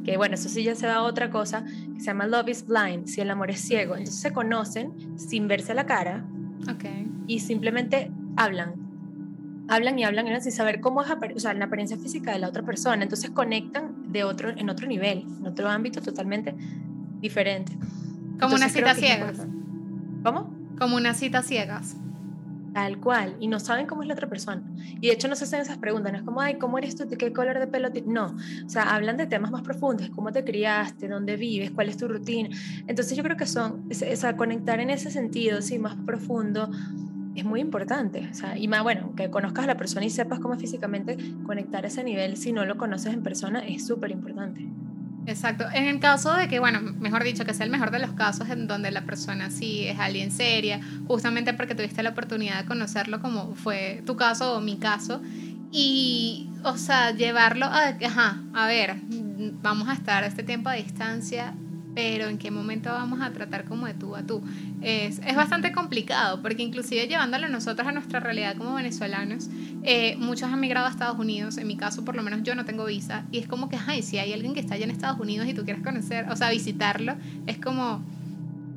[0.03, 3.07] que bueno, eso sí ya se da otra cosa, que se llama Love is Blind,
[3.07, 3.95] si el amor es ciego.
[3.95, 6.25] Entonces se conocen sin verse a la cara
[6.73, 7.07] okay.
[7.27, 8.73] y simplemente hablan.
[9.67, 12.63] Hablan y hablan sin saber cómo es o sea, la apariencia física de la otra
[12.63, 13.03] persona.
[13.03, 16.55] Entonces conectan de otro, en otro nivel, en otro ámbito totalmente
[17.21, 17.77] diferente.
[18.39, 19.45] Como una cita ciegas.
[20.23, 20.51] ¿Cómo?
[20.77, 21.95] Como una cita ciegas.
[22.73, 24.61] Tal cual, y no saben cómo es la otra persona.
[25.01, 27.07] Y de hecho no se hacen esas preguntas, no es como, ay, ¿cómo eres tú?
[27.07, 27.89] ¿Qué color de pelo?
[28.05, 31.97] No, o sea, hablan de temas más profundos, cómo te criaste, dónde vives, cuál es
[31.97, 32.49] tu rutina.
[32.87, 36.69] Entonces yo creo que son, o sea, conectar en ese sentido, sí, más profundo,
[37.35, 38.27] es muy importante.
[38.31, 41.85] O sea, y más, bueno, que conozcas a la persona y sepas cómo físicamente, conectar
[41.85, 44.67] a ese nivel, si no lo conoces en persona, es súper importante.
[45.29, 45.65] Exacto.
[45.71, 48.49] En el caso de que, bueno, mejor dicho, que sea el mejor de los casos
[48.49, 53.21] en donde la persona sí es alguien seria, justamente porque tuviste la oportunidad de conocerlo
[53.21, 55.21] como fue tu caso o mi caso,
[55.71, 58.95] y, o sea, llevarlo a, ajá, a ver,
[59.61, 61.53] vamos a estar este tiempo a distancia,
[61.99, 64.41] pero en qué momento vamos a tratar como de tú a tú.
[64.81, 69.49] Es, es bastante complicado, porque inclusive llevándolo nosotros a nuestra realidad como venezolanos,
[69.83, 72.63] eh, muchos han migrado a Estados Unidos, en mi caso por lo menos yo no
[72.63, 75.19] tengo visa, y es como que, ay, si hay alguien que está allá en Estados
[75.19, 78.01] Unidos y tú quieres conocer, o sea, visitarlo, es como...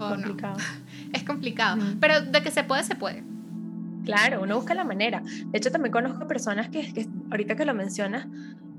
[0.00, 0.56] Oh, complicado.
[1.12, 3.22] Es complicado, pero de que se puede, se puede.
[4.06, 5.22] Claro, uno busca la manera.
[5.22, 8.26] De hecho, también conozco personas que, que ahorita que lo mencionas,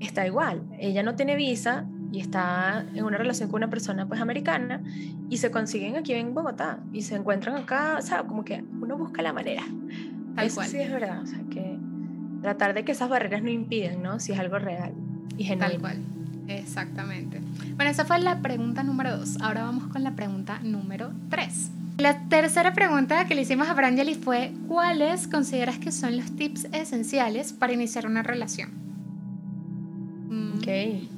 [0.00, 0.64] está igual.
[0.80, 4.80] Ella no tiene visa y está en una relación con una persona pues americana
[5.28, 8.96] y se consiguen aquí en Bogotá y se encuentran acá, o sea, como que uno
[8.96, 9.64] busca la manera.
[10.36, 11.76] Tal Eso sí es verdad, o sea, que
[12.40, 14.20] tratar de que esas barreras no impiden, ¿no?
[14.20, 14.92] Si es algo real
[15.36, 15.72] y genuino.
[15.72, 15.98] Tal cual.
[16.46, 17.40] Exactamente.
[17.74, 19.36] Bueno, esa fue la pregunta número dos.
[19.40, 21.72] Ahora vamos con la pregunta número tres.
[21.98, 26.66] La tercera pregunta que le hicimos a Brangeli fue, ¿cuáles consideras que son los tips
[26.72, 28.70] esenciales para iniciar una relación?
[30.28, 30.58] Mm.
[30.58, 31.13] Ok,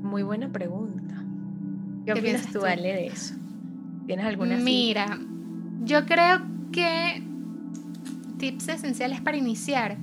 [0.00, 1.14] muy buena pregunta.
[2.04, 3.34] ¿Qué, opinas tú, Ale, de eso?
[4.06, 4.56] ¿Tienes alguna?
[4.56, 5.18] Mira,
[5.84, 6.40] yo creo
[6.72, 7.22] que
[8.38, 9.96] tips esenciales para iniciar.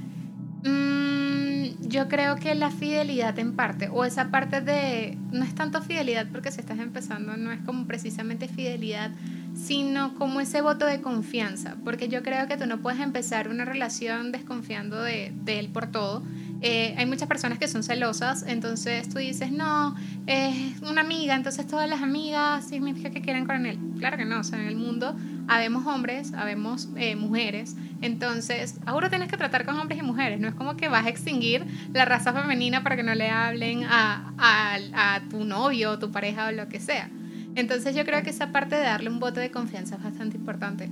[0.63, 5.81] Mm, yo creo que la fidelidad en parte, o esa parte de, no es tanto
[5.81, 9.11] fidelidad porque si estás empezando, no es como precisamente fidelidad,
[9.55, 13.65] sino como ese voto de confianza, porque yo creo que tú no puedes empezar una
[13.65, 16.23] relación desconfiando de, él por todo.
[16.61, 21.67] Eh, hay muchas personas que son celosas, entonces tú dices, no, es una amiga, entonces
[21.67, 23.77] todas las amigas significa que quieren con él.
[23.99, 25.15] Claro que no, o sea, en el mundo
[25.47, 30.47] habemos hombres, habemos eh, mujeres, entonces ahora tienes que tratar con hombres y mujeres, no
[30.47, 34.33] es como que vas a extinguir la raza femenina para que no le hablen a,
[34.39, 37.09] a tu novio o tu pareja o lo que sea.
[37.55, 40.89] Entonces yo creo que esa parte de darle un voto de confianza es bastante importante.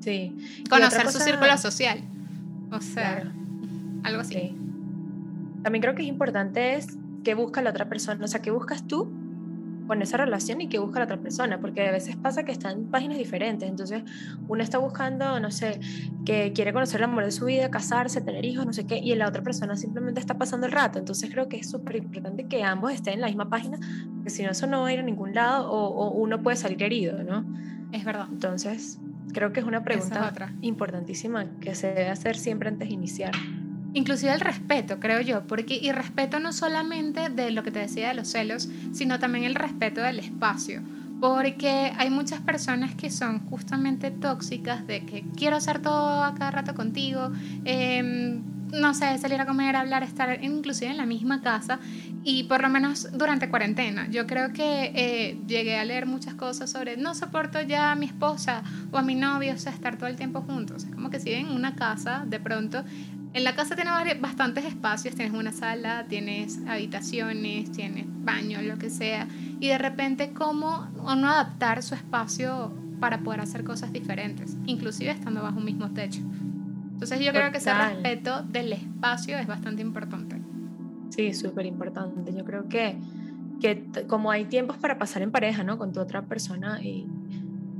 [0.00, 0.34] Sí.
[0.68, 2.00] Conocer su círculo social.
[2.70, 3.24] O sea,
[4.02, 4.54] algo así.
[5.64, 8.86] También creo que es importante es qué busca la otra persona, o sea, qué buscas
[8.86, 9.10] tú
[9.86, 12.72] con esa relación y qué busca la otra persona, porque a veces pasa que están
[12.72, 14.02] en páginas diferentes, entonces
[14.46, 15.80] uno está buscando, no sé,
[16.26, 19.14] que quiere conocer el amor de su vida, casarse, tener hijos, no sé qué, y
[19.14, 22.62] la otra persona simplemente está pasando el rato, entonces creo que es súper importante que
[22.62, 23.78] ambos estén en la misma página,
[24.14, 26.82] porque si no eso no va a ir a ningún lado o, uno puede salir
[26.82, 27.44] herido, ¿no?
[27.92, 28.26] Es verdad.
[28.30, 28.98] Entonces,
[29.32, 33.32] creo que es una pregunta importantísima que se debe hacer siempre antes de iniciar.
[33.94, 38.08] Inclusive el respeto, creo yo, porque y respeto no solamente de lo que te decía
[38.08, 40.82] de los celos, sino también el respeto del espacio,
[41.20, 46.50] porque hay muchas personas que son justamente tóxicas de que quiero hacer todo a cada
[46.50, 47.30] rato contigo,
[47.64, 51.78] em, no sé, salir a comer, hablar, estar inclusive en la misma casa
[52.24, 54.08] y por lo menos durante cuarentena.
[54.10, 58.06] Yo creo que eh, llegué a leer muchas cosas sobre no soporto ya a mi
[58.06, 60.84] esposa o a mi novio, o estar todo el tiempo juntos.
[60.84, 62.82] Es como que si en una casa, de pronto
[63.34, 68.90] en la casa tienes bastantes espacios, tienes una sala, tienes habitaciones, tienes baño, lo que
[68.90, 69.26] sea,
[69.58, 75.42] y de repente cómo no adaptar su espacio para poder hacer cosas diferentes, inclusive estando
[75.42, 76.20] bajo un mismo techo.
[76.92, 80.40] Entonces yo creo que ese respeto del espacio es bastante importante.
[81.10, 82.32] Sí, súper importante.
[82.32, 82.96] Yo creo que,
[83.60, 85.76] que como hay tiempos para pasar en pareja, ¿no?
[85.76, 87.06] Con tu otra persona y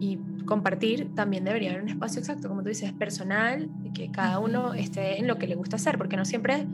[0.05, 4.75] y compartir también debería haber un espacio exacto, como tú dices, personal, que cada uno
[4.75, 6.67] esté en lo que le gusta hacer, porque no siempre,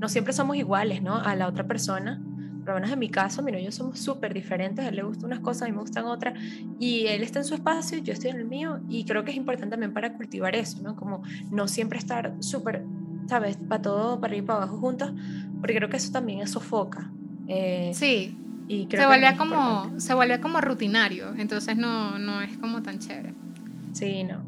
[0.00, 1.16] no siempre somos iguales, ¿no?
[1.16, 2.20] A la otra persona.
[2.64, 5.26] Por lo menos en mi caso, mi novio somos súper diferentes, a él le gustan
[5.26, 6.34] unas cosas, a mí me gustan otras,
[6.80, 9.36] y él está en su espacio, yo estoy en el mío, y creo que es
[9.36, 10.96] importante también para cultivar eso, ¿no?
[10.96, 12.84] Como no siempre estar súper,
[13.28, 13.56] ¿sabes?
[13.56, 15.12] Para todo, para ir para abajo juntos,
[15.60, 17.12] porque creo que eso también sofoca.
[17.46, 18.36] Eh, sí,
[18.90, 23.34] se vuelve como se vuelve como rutinario, entonces no, no es como tan chévere.
[23.92, 24.42] Sí, no.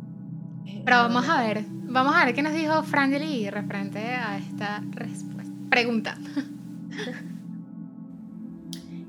[0.85, 4.83] Pero vamos a ver, vamos a ver qué nos dijo Frangeli referente a esta
[5.71, 6.17] pregunta.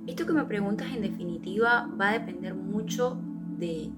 [0.07, 3.19] Esto que me preguntas en definitiva va a depender mucho
[3.57, 3.89] de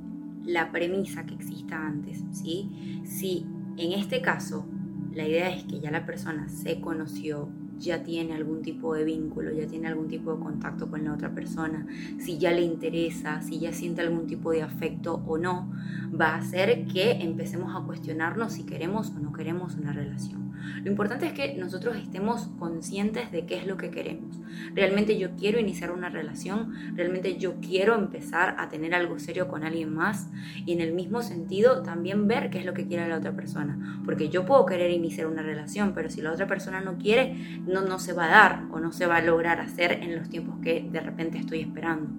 [0.45, 3.01] la premisa que exista antes, ¿sí?
[3.05, 3.45] Si
[3.77, 4.65] en este caso
[5.13, 7.49] la idea es que ya la persona se conoció,
[7.79, 11.33] ya tiene algún tipo de vínculo, ya tiene algún tipo de contacto con la otra
[11.33, 11.85] persona,
[12.19, 15.71] si ya le interesa, si ya siente algún tipo de afecto o no,
[16.19, 20.46] va a hacer que empecemos a cuestionarnos si queremos o no queremos una relación.
[20.83, 24.39] Lo importante es que nosotros estemos conscientes de qué es lo que queremos.
[24.73, 29.63] Realmente yo quiero iniciar una relación, realmente yo quiero empezar a tener algo serio con
[29.63, 30.29] alguien más
[30.65, 34.01] y en el mismo sentido también ver qué es lo que quiere la otra persona.
[34.05, 37.81] Porque yo puedo querer iniciar una relación, pero si la otra persona no quiere, no,
[37.81, 40.59] no se va a dar o no se va a lograr hacer en los tiempos
[40.61, 42.09] que de repente estoy esperando.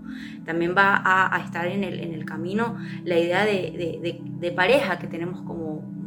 [0.45, 5.07] También va a, estar en el, en el camino la idea de, de pareja que
[5.07, 5.98] tenemos como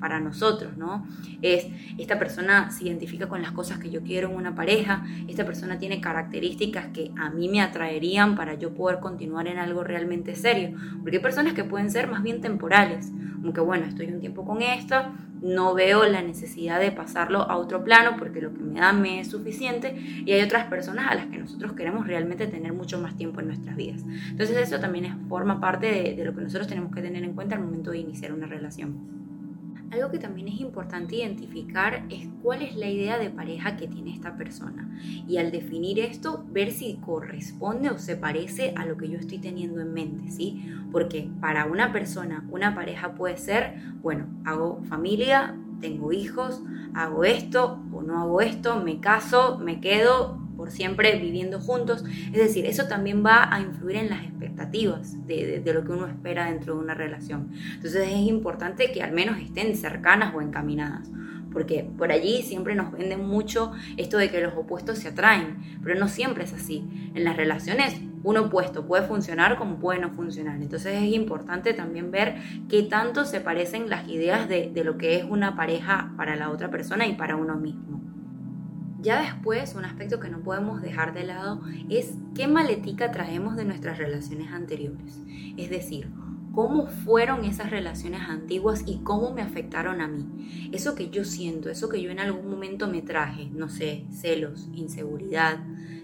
[0.00, 1.06] para nosotros, ¿no?
[1.42, 1.66] Es,
[1.98, 5.78] esta persona se identifica con las cosas que yo quiero en una pareja, esta persona
[5.78, 10.76] tiene características que a mí me atraerían para yo poder continuar en algo realmente serio,
[11.02, 14.62] porque hay personas que pueden ser más bien temporales, aunque bueno, estoy un tiempo con
[14.62, 14.96] esto,
[15.42, 19.20] no veo la necesidad de pasarlo a otro plano porque lo que me da me
[19.20, 19.94] es suficiente
[20.24, 23.48] y hay otras personas a las que nosotros queremos realmente tener mucho más tiempo en
[23.48, 24.04] nuestras vidas.
[24.30, 27.56] Entonces eso también forma parte de, de lo que nosotros tenemos que tener en cuenta
[27.56, 29.27] al momento de iniciar una relación.
[29.90, 34.12] Algo que también es importante identificar es cuál es la idea de pareja que tiene
[34.12, 34.90] esta persona.
[35.26, 39.38] Y al definir esto, ver si corresponde o se parece a lo que yo estoy
[39.38, 40.62] teniendo en mente, ¿sí?
[40.92, 46.62] Porque para una persona, una pareja puede ser, bueno, hago familia, tengo hijos,
[46.94, 52.04] hago esto o no hago esto, me caso, me quedo, por siempre viviendo juntos.
[52.26, 56.50] Es decir, eso también va a influir en las expectativas de, lo que uno espera
[56.50, 57.52] dentro de una relación.
[57.74, 61.08] Entonces es importante que al menos estén cercanas o encaminadas
[61.50, 65.98] porque por allí siempre nos venden mucho esto de que los opuestos se atraen, pero
[65.98, 66.84] no siempre es así.
[67.14, 70.60] En las relaciones un opuesto puede funcionar como puede no funcionar.
[70.60, 72.36] Entonces es importante también ver
[72.68, 76.50] qué tanto se parecen las ideas de, de lo que es una pareja para la
[76.50, 77.97] otra persona y para uno mismo.
[79.00, 83.64] Ya después, un aspecto que no podemos dejar de lado es qué maletica traemos de
[83.64, 85.20] nuestras relaciones anteriores.
[85.56, 86.08] Es decir,
[86.52, 90.26] cómo fueron esas relaciones antiguas y cómo me afectaron a mí.
[90.72, 94.68] Eso que yo siento, eso que yo en algún momento me traje, no sé, celos,
[94.74, 95.60] inseguridad,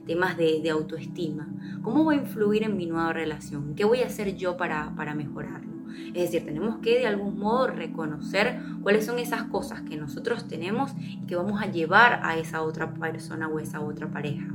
[0.07, 1.49] temas de, autoestima,
[1.83, 3.75] ¿cómo va a influir en mi nueva relación?
[3.75, 5.74] ¿Qué voy a hacer yo para, para mejorarlo?
[6.15, 10.93] Es decir, tenemos que de algún modo reconocer cuáles son esas cosas que nosotros tenemos
[10.99, 14.47] y que vamos a llevar a esa otra persona o esa otra pareja.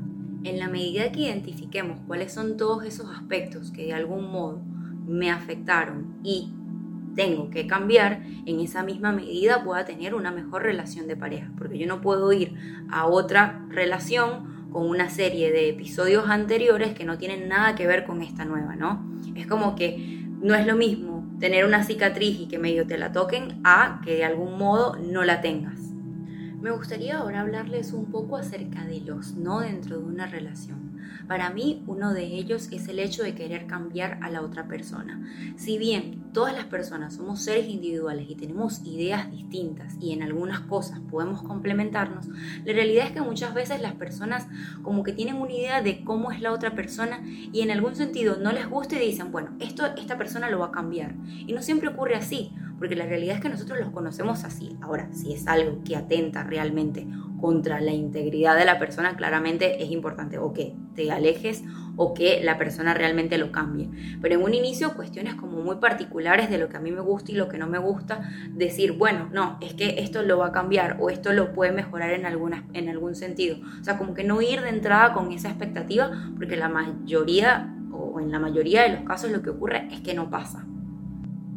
[0.44, 4.62] En la medida que identifiquemos cuáles son todos esos aspectos que de algún modo
[5.06, 6.54] me afectaron y
[7.16, 11.78] tengo que cambiar, en esa misma medida pueda tener una mejor relación de pareja, porque
[11.78, 12.56] yo no puedo ir
[12.90, 18.06] a otra relación con una serie de episodios anteriores que no tienen nada que ver
[18.06, 19.04] con esta nueva, ¿no?
[19.36, 21.09] Es como que no es lo mismo
[21.40, 25.24] tener una cicatriz y que medio te la toquen a que de algún modo no
[25.24, 25.80] la tengas.
[26.62, 30.99] Me gustaría ahora hablarles un poco acerca de los no dentro de una relación.
[31.28, 35.22] Para mí, uno de ellos es el hecho de querer cambiar a la otra persona.
[35.58, 40.62] Si bien todas las personas somos seres individuales y tenemos ideas distintas y en algunas
[40.62, 44.48] cosas podemos complementarnos, la realidad es que muchas veces las personas
[44.82, 48.38] como que tienen una idea de cómo es la otra persona y en algún sentido
[48.38, 51.16] no les gusta y dicen, bueno, esto esta persona lo va a cambiar.
[51.26, 54.78] Y no siempre ocurre así, porque la realidad es que nosotros los conocemos así.
[54.82, 57.08] Ahora, si es algo que atenta realmente
[57.40, 61.64] contra la integridad de la persona, claramente es importante o que te alejes
[61.96, 63.90] o que la persona realmente lo cambie.
[64.22, 67.32] Pero en un inicio, cuestiones como muy particulares de lo que a mí me gusta
[67.32, 70.52] y lo que no me gusta, decir, bueno, no, es que esto lo va a
[70.52, 73.58] cambiar o esto lo puede mejorar en, alguna, en algún sentido.
[73.82, 78.20] O sea, como que no ir de entrada con esa expectativa, porque la mayoría o
[78.20, 80.66] en la mayoría de los casos lo que ocurre es que no pasa.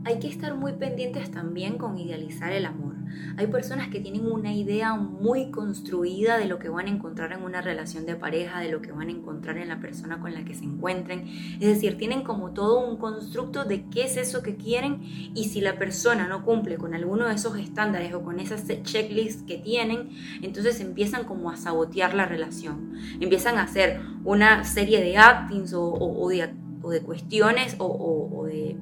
[0.05, 2.97] Hay que estar muy pendientes también con idealizar el amor.
[3.37, 7.43] Hay personas que tienen una idea muy construida de lo que van a encontrar en
[7.43, 10.45] una relación de pareja, de lo que van a encontrar en la persona con la
[10.45, 11.29] que se encuentren.
[11.61, 15.03] Es decir, tienen como todo un constructo de qué es eso que quieren
[15.35, 19.45] y si la persona no cumple con alguno de esos estándares o con esas checklists
[19.45, 20.11] que tienen,
[20.43, 22.95] entonces empiezan como a sabotear la relación.
[23.21, 28.77] Empiezan a hacer una serie de actings o, de, cuestiones o de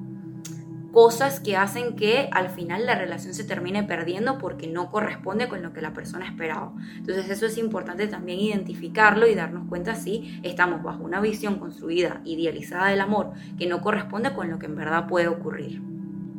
[0.91, 5.61] cosas que hacen que al final la relación se termine perdiendo porque no corresponde con
[5.61, 6.73] lo que la persona esperaba.
[6.97, 12.21] Entonces eso es importante también identificarlo y darnos cuenta si estamos bajo una visión construida,
[12.25, 15.81] idealizada del amor, que no corresponde con lo que en verdad puede ocurrir.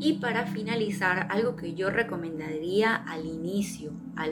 [0.05, 3.93] Y para finalizar, algo que yo recomendaría al inicio,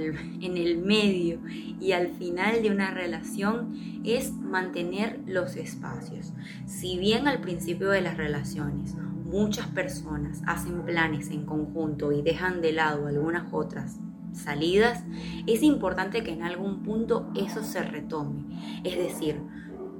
[0.40, 1.38] en el medio
[1.80, 6.32] y al final de una relación es mantener los espacios.
[6.66, 8.96] Si bien al principio de las relaciones
[9.30, 13.98] muchas personas hacen planes en conjunto y dejan de lado algunas otras
[14.32, 15.04] salidas,
[15.46, 18.44] es importante que en algún punto eso se retome.
[18.84, 19.40] Es decir,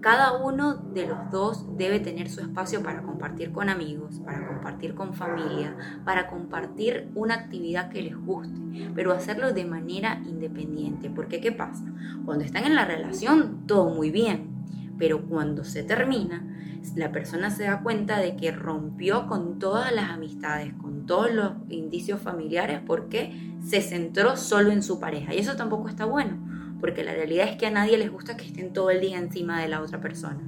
[0.01, 4.95] cada uno de los dos debe tener su espacio para compartir con amigos, para compartir
[4.95, 8.59] con familia, para compartir una actividad que les guste,
[8.95, 11.11] pero hacerlo de manera independiente.
[11.11, 11.85] Porque ¿qué pasa?
[12.25, 14.60] Cuando están en la relación, todo muy bien,
[15.01, 16.47] pero cuando se termina,
[16.95, 21.53] la persona se da cuenta de que rompió con todas las amistades, con todos los
[21.71, 25.35] indicios familiares, porque se centró solo en su pareja.
[25.35, 26.39] Y eso tampoco está bueno,
[26.81, 29.59] porque la realidad es que a nadie les gusta que estén todo el día encima
[29.59, 30.41] de la otra persona.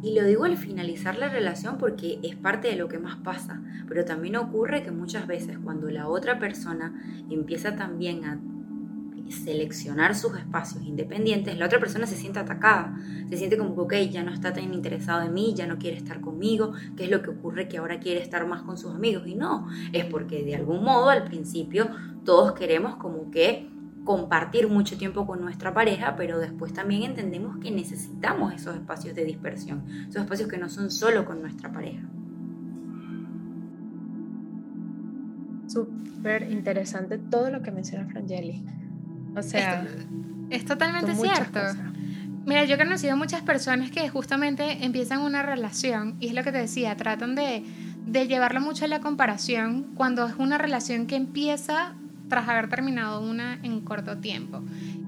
[0.00, 3.60] Y lo digo al finalizar la relación porque es parte de lo que más pasa,
[3.88, 6.94] pero también ocurre que muchas veces cuando la otra persona
[7.28, 8.38] empieza también a
[9.30, 12.96] seleccionar sus espacios independientes, la otra persona se siente atacada,
[13.28, 15.96] se siente como que, ok, ya no está tan interesado en mí, ya no quiere
[15.96, 19.26] estar conmigo, ¿qué es lo que ocurre que ahora quiere estar más con sus amigos?
[19.26, 21.88] Y no, es porque de algún modo al principio
[22.24, 23.68] todos queremos como que
[24.04, 29.24] compartir mucho tiempo con nuestra pareja, pero después también entendemos que necesitamos esos espacios de
[29.26, 32.08] dispersión, esos espacios que no son solo con nuestra pareja.
[35.66, 38.64] Súper interesante todo lo que menciona Frangeli.
[39.38, 39.86] O sea,
[40.50, 41.60] es, totalmente cierto.
[42.44, 46.52] Mira, yo he conocido muchas personas que justamente empiezan una relación y es lo que
[46.52, 47.62] te decía, tratan de,
[48.06, 51.94] de llevarlo mucho a la comparación cuando es una relación que empieza
[52.28, 54.62] tras haber terminado una en corto tiempo.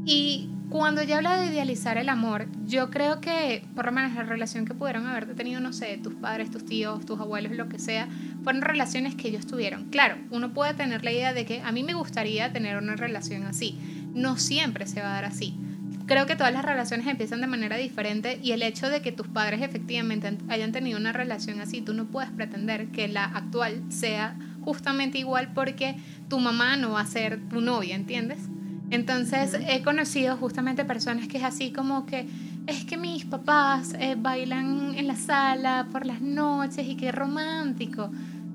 [0.05, 4.22] Y cuando ella habla de idealizar el amor, yo creo que, por lo menos la
[4.22, 7.78] relación que pudieron haber tenido, no sé, tus padres, tus tíos, tus abuelos, lo que
[7.78, 8.09] sea,
[8.45, 9.87] fueron relaciones que ellos tuvieron.
[9.91, 13.45] Claro, uno puede tener la idea de que a mí me gustaría tener una relación
[13.45, 13.78] así.
[14.15, 15.55] No siempre se va a dar así.
[16.07, 19.29] Creo que todas las relaciones empiezan de manera diferente y el hecho de que tus
[19.29, 24.37] padres efectivamente hayan tenido una relación así, tú no puedes pretender que la actual sea
[24.63, 25.95] justamente igual porque
[26.29, 28.39] tu mamá no va a ser tu novia, ¿entiendes?
[28.91, 32.27] Entonces he conocido justamente personas que es así como que
[32.67, 38.11] es que mis papás eh, bailan en la sala por las noches y qué romántico.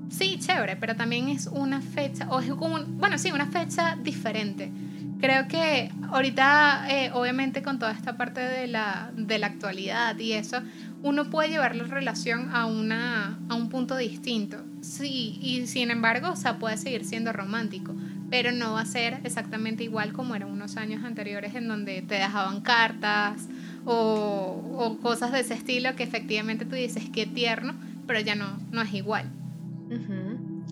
[0.10, 4.72] Sí, chévere, pero también es una fecha, o es como, bueno, sí, una fecha diferente.
[5.20, 10.34] Creo que ahorita, eh, obviamente con toda esta parte de la, de la actualidad y
[10.34, 10.62] eso,
[11.04, 14.58] uno puede llevar la relación a, una, a un punto distinto.
[14.82, 17.96] Sí, y sin embargo, o sea, puede seguir siendo romántico,
[18.30, 22.16] pero no va a ser exactamente igual como eran unos años anteriores en donde te
[22.16, 23.48] dejaban cartas
[23.86, 27.74] o, o cosas de ese estilo que efectivamente tú dices que tierno,
[28.08, 29.30] pero ya no, no es igual.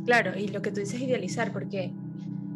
[0.06, 1.92] Claro, y lo que tú dices idealizar, porque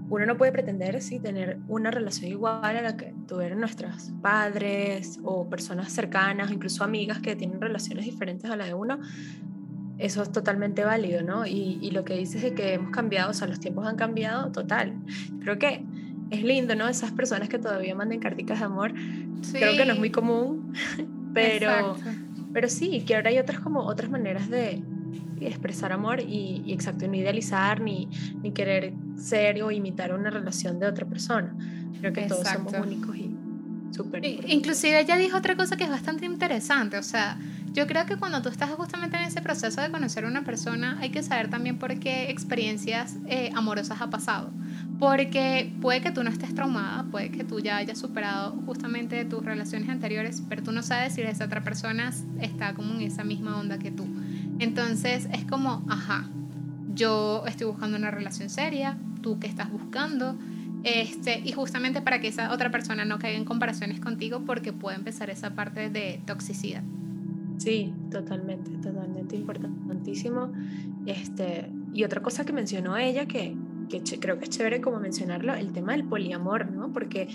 [0.10, 5.20] uno no puede pretender sí, tener una relación igual a la que tuvieron nuestros padres
[5.24, 9.00] o personas cercanas, incluso amigas que tienen relaciones diferentes a las de uno.
[9.98, 11.46] Eso es totalmente válido, ¿no?
[11.46, 14.52] Y, y lo que dices de que hemos cambiado, o sea, los tiempos han cambiado,
[14.52, 14.94] total.
[15.42, 15.84] Creo que
[16.30, 16.88] es lindo, ¿no?
[16.88, 18.94] Esas personas que todavía manden carticas de amor.
[19.52, 20.74] Creo que no es muy común,
[21.34, 21.98] pero,
[22.54, 24.84] pero sí, que ahora hay otras como otras maneras de,
[25.42, 28.08] expresar amor y, y, exacto, no idealizar ni,
[28.42, 31.56] ni querer ser o imitar una relación de otra persona.
[32.00, 33.36] Creo que todos somos únicos y
[33.92, 34.24] súper.
[34.26, 37.38] Inclusive ella dijo otra cosa que es bastante interesante, o sea,
[37.78, 40.98] yo creo que cuando tú estás justamente en ese proceso de conocer a una persona,
[41.00, 44.50] hay que saber también por qué experiencias eh, amorosas ha pasado.
[44.98, 49.46] Porque puede que tú no estés traumada, puede que tú ya hayas superado justamente tus
[49.46, 52.12] relaciones anteriores, pero tú no sabes si esa otra persona
[52.42, 54.08] está como en esa misma onda que tú.
[54.60, 56.30] Entonces es como, ajá,
[56.94, 60.36] yo estoy buscando una relación seria, tú que estás buscando,
[60.84, 64.98] este, y justamente para que esa otra persona no caiga en comparaciones contigo porque puede
[64.98, 66.84] empezar esa parte de toxicidad.
[67.58, 70.52] Sí, totalmente, totalmente importantísimo.
[71.06, 73.56] Este, y otra cosa que mencionó ella que,
[73.90, 76.94] que creo que es chévere como mencionarlo, el tema del poliamor, ¿no?
[76.94, 77.28] Porque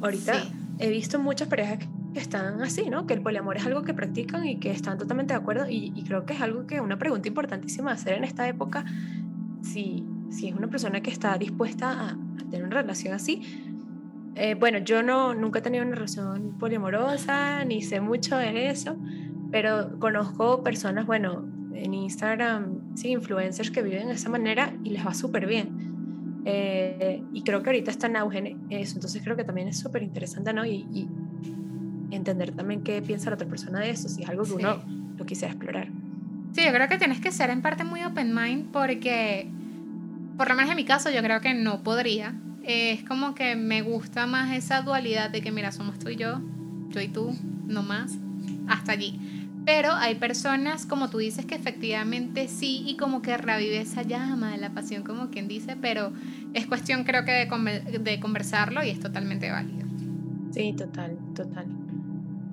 [0.00, 0.34] ahorita
[0.78, 1.86] he visto muchas parejas que
[2.18, 3.06] que están así, ¿no?
[3.06, 6.26] Que el poliamor es algo que practican y que están totalmente de acuerdo y, creo
[6.26, 8.84] que es algo que una pregunta importantísima hacer en esta época,
[9.62, 12.18] si, si es una persona que está dispuesta a,
[12.50, 13.42] tener una relación así.
[14.34, 18.96] Eh, bueno, yo no, nunca he tenido una relación poliamorosa, ni sé mucho de eso,
[19.52, 25.06] pero conozco personas, bueno, en Instagram, sí, influencers que viven de esa manera y les
[25.06, 26.42] va súper bien.
[26.46, 30.02] Eh, y creo que ahorita está en auge eso, entonces creo que también es súper
[30.02, 30.64] interesante, ¿no?
[30.64, 31.08] y,
[32.10, 34.78] entender también qué piensa la otra persona de eso, si es algo que uno
[35.16, 35.88] lo quisiera explorar.
[36.52, 39.48] Sí, yo creo que tienes que ser en parte muy open mind porque,
[40.36, 42.34] por lo menos en mi caso, yo creo que no podría.
[42.62, 46.40] Es como que me gusta más esa dualidad de que, mira, somos tú y yo,
[46.88, 47.34] yo y tú,
[47.66, 48.18] no más,
[48.66, 49.20] hasta allí.
[49.64, 54.52] Pero hay personas, como tú dices, que efectivamente sí y como que revive esa llama
[54.52, 56.12] de la pasión, como quien dice, pero
[56.54, 59.86] es cuestión creo que de, de conversarlo y es totalmente válido.
[60.52, 61.66] Sí, total, total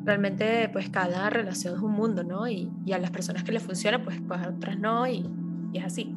[0.05, 2.47] realmente pues cada relación es un mundo, ¿no?
[2.47, 5.25] Y, y a las personas que les funciona, pues, pues a otras no, y,
[5.73, 6.15] y, es así.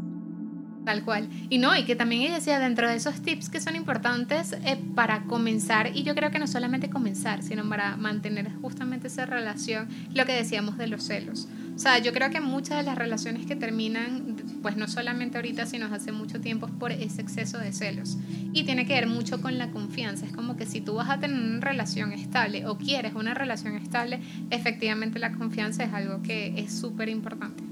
[0.85, 1.29] Tal cual.
[1.51, 4.79] Y no, y que también ella decía, dentro de esos tips que son importantes eh,
[4.95, 9.89] para comenzar, y yo creo que no solamente comenzar, sino para mantener justamente esa relación,
[10.15, 11.49] lo que decíamos de los celos.
[11.75, 15.67] O sea, yo creo que muchas de las relaciones que terminan, pues no solamente ahorita,
[15.67, 18.19] sino hace mucho tiempo, por ese exceso de celos.
[18.53, 20.27] Y tiene que ver mucho con la confianza.
[20.27, 23.77] Es como que si tú vas a tener una relación estable o quieres una relación
[23.77, 27.63] estable, efectivamente la confianza es algo que es súper importante.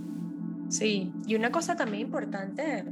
[0.68, 2.84] Sí, y una cosa también importante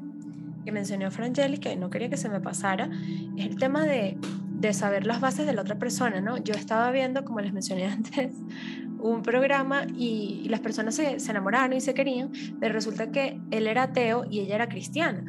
[0.65, 2.89] que mencionó Frangeli, que no quería que se me pasara,
[3.37, 4.17] es el tema de,
[4.59, 6.39] de saber las bases de la otra persona, ¿no?
[6.39, 8.33] Yo estaba viendo, como les mencioné antes,
[9.11, 13.67] un programa y, las personas se, se, enamoraron y se querían, pero resulta que él
[13.67, 15.25] era ateo y ella era cristiana.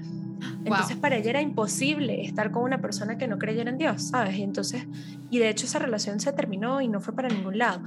[0.63, 4.35] Entonces para ella era imposible estar con una persona que no creyera en Dios, ¿sabes?
[4.35, 4.87] Y entonces,
[5.29, 7.81] y de hecho esa relación se terminó y no fue para ningún lado,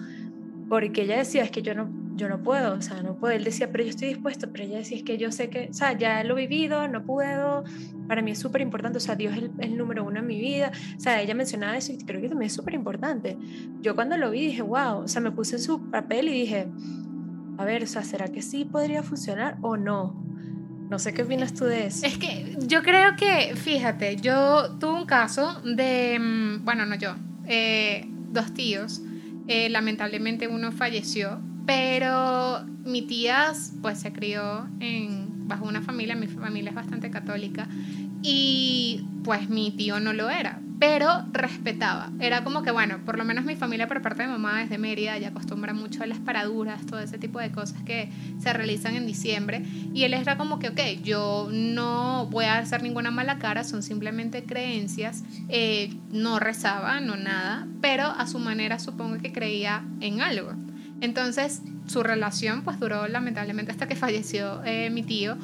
[0.68, 1.88] porque ella decía, es que yo no,
[2.18, 3.32] yo no puedo, o sea, no puedo.
[3.32, 5.72] Él decía, pero yo estoy dispuesto, pero ella decía, es que yo sé que, o
[5.72, 7.64] sea, ya lo he vivido, no puedo,
[8.08, 10.72] para mí es súper importante, o sea, Dios es el, número uno en mi vida,
[10.96, 13.38] o sea, ella mencionaba eso y creo que también es súper importante.
[13.80, 16.66] Yo cuando lo vi dije, wow, o sea, me puse en su papel y dije,
[17.56, 20.20] a ver, o sea, ¿será que sí podría funcionar o no?
[20.90, 22.04] No sé qué opinas tú de eso.
[22.04, 27.14] Es que yo creo que, fíjate, yo tuve un caso de, mm, bueno, no yo,
[27.46, 29.02] eh, dos tíos.
[29.48, 33.52] Eh, lamentablemente uno falleció, pero mi tía
[33.82, 37.68] pues se crió en, bajo una familia, mi familia es bastante católica,
[38.22, 42.10] y pues mi tío no lo era, pero respetaba.
[42.20, 44.78] Era como que, bueno, por lo menos mi familia por parte de mamá es de
[44.78, 48.08] Mérida y acostumbra mucho a las paraduras, todo ese tipo de cosas que
[48.38, 49.62] se realizan en diciembre.
[49.92, 53.82] Y él era como que, ok, yo no voy a hacer ninguna mala cara, son
[53.82, 55.22] simplemente creencias.
[55.50, 60.54] Eh, no rezaba, no nada, pero a su manera supongo que creía en algo.
[61.00, 65.36] Entonces, su relación pues duró lamentablemente hasta que falleció eh, mi tío,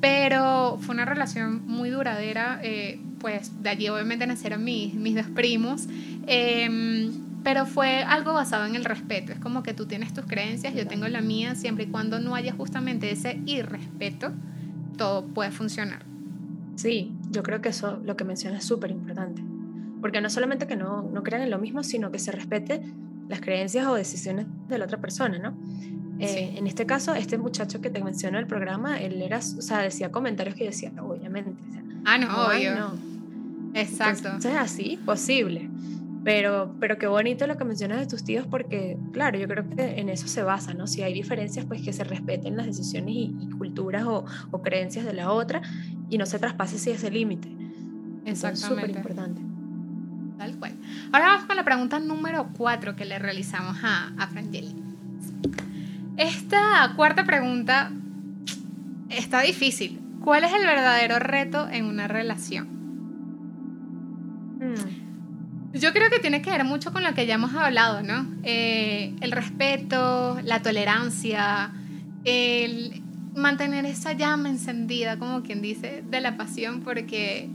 [0.00, 5.26] pero fue una relación muy duradera, eh, pues de allí obviamente nacieron mis, mis dos
[5.26, 5.86] primos,
[6.26, 7.12] em,
[7.44, 10.86] pero fue algo basado en el respeto, es como que tú tienes tus creencias, yo
[10.86, 14.32] tengo la mía, siempre y cuando no haya justamente ese irrespeto,
[14.96, 16.04] todo puede funcionar.
[16.76, 19.42] Sí, yo creo que eso, lo que mencionas es súper importante,
[20.00, 22.82] porque no solamente que no, no crean en lo mismo, sino que se respete
[23.32, 25.56] las creencias o decisiones de la otra persona, ¿no?
[26.18, 29.78] Eh, en este caso, este muchacho que te mencionó el programa, él era, o sea,
[29.78, 31.62] decía comentarios que decía, obviamente.
[32.04, 32.74] ah, no, obvio.
[32.74, 32.92] No.
[33.72, 34.28] Exacto.
[34.28, 35.70] Entonces, así, posible.
[36.22, 39.98] Pero, pero qué bonito lo que mencionas de tus tíos porque, claro, yo creo que
[39.98, 40.86] en eso se basa, ¿no?
[40.86, 45.14] Si hay diferencias, pues que se respeten las decisiones y, culturas o, o, creencias de
[45.14, 45.62] la otra
[46.10, 47.48] y no se traspase si ese límite.
[48.26, 48.52] Exactamente.
[48.52, 49.40] Es súper importante.
[50.36, 50.71] Tal cual.
[51.12, 54.74] Ahora vamos con la pregunta número cuatro que le realizamos a, a Frangeli.
[56.16, 57.92] Esta cuarta pregunta
[59.10, 60.00] está difícil.
[60.24, 62.66] ¿Cuál es el verdadero reto en una relación?
[64.58, 65.74] Hmm.
[65.74, 68.26] Yo creo que tiene que ver mucho con lo que ya hemos hablado, ¿no?
[68.42, 71.72] Eh, el respeto, la tolerancia,
[72.24, 73.02] el
[73.34, 77.50] mantener esa llama encendida, como quien dice, de la pasión, porque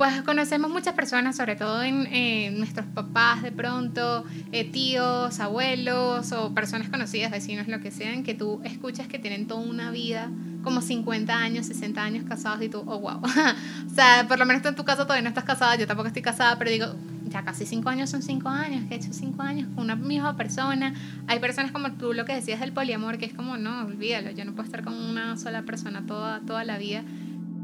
[0.00, 6.54] pues conocemos muchas personas, sobre todo en, nuestros papás de pronto, eh, tíos, abuelos o
[6.54, 10.30] personas conocidas, vecinos, lo que sean, que tú escuchas que tienen toda una vida,
[10.64, 13.20] como 50 años, 60 años casados y tú, oh, wow.
[13.22, 16.22] o sea, por lo menos en tu caso todavía no estás casada, yo tampoco estoy
[16.22, 16.86] casada, pero digo,
[17.28, 20.34] ya casi 5 años son 5 años, que he hecho 5 años con una misma
[20.34, 20.94] persona.
[21.26, 24.46] Hay personas como tú lo que decías del poliamor, que es como, no, olvídalo, yo
[24.46, 27.04] no puedo estar con una sola persona toda, toda la vida.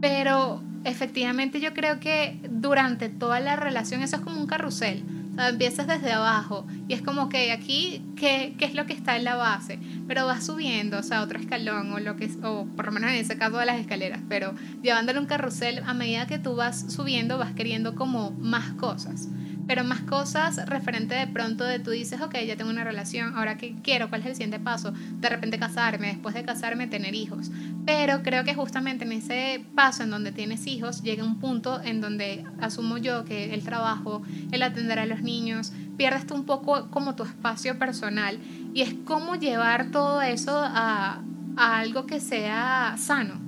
[0.01, 5.05] Pero efectivamente yo creo que durante toda la relación eso es como un carrusel.
[5.33, 8.95] O sea, empiezas desde abajo y es como que aquí, ¿qué, ¿qué, es lo que
[8.95, 9.79] está en la base?
[10.09, 13.17] Pero vas subiendo, o sea, otro escalón o lo que o por lo menos en
[13.17, 17.37] ese caso de las escaleras, pero llevándole un carrusel, a medida que tú vas subiendo,
[17.37, 19.29] vas queriendo como más cosas
[19.67, 23.57] pero más cosas referente de pronto de tú dices, ok, ya tengo una relación, ahora
[23.57, 27.51] qué quiero, cuál es el siguiente paso, de repente casarme, después de casarme tener hijos.
[27.85, 32.01] Pero creo que justamente en ese paso en donde tienes hijos llega un punto en
[32.01, 36.91] donde asumo yo que el trabajo, el atender a los niños, pierdes tú un poco
[36.91, 38.39] como tu espacio personal
[38.75, 41.23] y es como llevar todo eso a
[41.57, 43.46] algo que sea sano.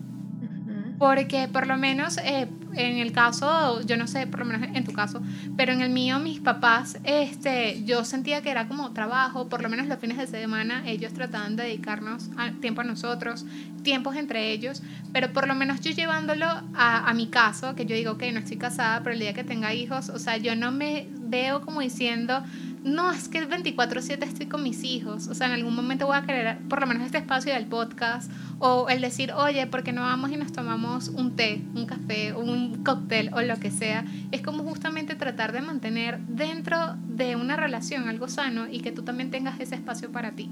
[0.98, 4.84] Porque por lo menos eh, en el caso, yo no sé, por lo menos en
[4.84, 5.22] tu caso,
[5.56, 9.68] pero en el mío, mis papás, este, yo sentía que era como trabajo, por lo
[9.68, 12.30] menos los fines de semana, ellos trataban de dedicarnos
[12.60, 13.44] tiempo a nosotros,
[13.82, 14.82] tiempos entre ellos,
[15.12, 18.40] pero por lo menos yo llevándolo a, a mi caso, que yo digo, que no
[18.40, 21.80] estoy casada, pero el día que tenga hijos, o sea, yo no me veo como
[21.80, 22.42] diciendo,
[22.84, 26.16] no, es que el 24/7 estoy con mis hijos, o sea, en algún momento voy
[26.16, 29.92] a querer por lo menos este espacio del podcast, o el decir, oye, ¿por qué
[29.92, 34.04] no vamos y nos tomamos un té, un café, un cóctel o lo que sea?
[34.32, 39.02] Es como justamente tratar de mantener dentro de una relación algo sano y que tú
[39.02, 40.50] también tengas ese espacio para ti.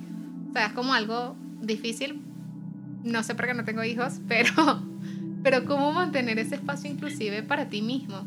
[0.51, 2.23] O sea, es como algo difícil,
[3.05, 4.83] no sé por qué no tengo hijos, pero,
[5.43, 8.27] pero cómo mantener ese espacio inclusive para ti mismo.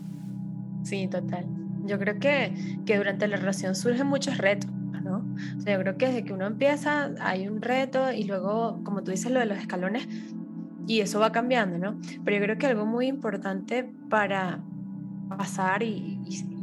[0.83, 1.58] Sí, total.
[1.89, 2.53] Yo creo que,
[2.85, 4.69] que durante la relación surgen muchos retos,
[5.03, 5.25] ¿no?
[5.57, 9.03] O sea, yo creo que desde que uno empieza hay un reto y luego, como
[9.03, 10.07] tú dices, lo de los escalones,
[10.87, 11.99] y eso va cambiando, ¿no?
[12.23, 14.63] Pero yo creo que algo muy importante para
[15.29, 16.58] pasar y, y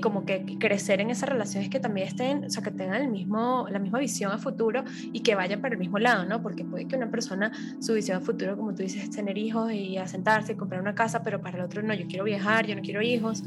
[0.00, 3.08] como que crecer en esa relación es que también estén, o sea, que tengan el
[3.08, 6.42] mismo, la misma visión a futuro y que vayan para el mismo lado, ¿no?
[6.42, 9.72] Porque puede que una persona, su visión a futuro, como tú dices, es tener hijos
[9.72, 12.76] y asentarse y comprar una casa, pero para el otro no, yo quiero viajar, yo
[12.76, 13.42] no quiero hijos.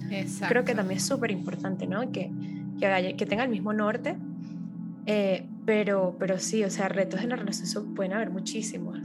[0.48, 2.12] Creo que también es súper importante, ¿no?
[2.12, 2.32] Que,
[2.80, 4.16] que, que tenga el mismo norte.
[5.06, 9.00] Eh, pero, pero sí, o sea, retos en la relación pueden haber muchísimos.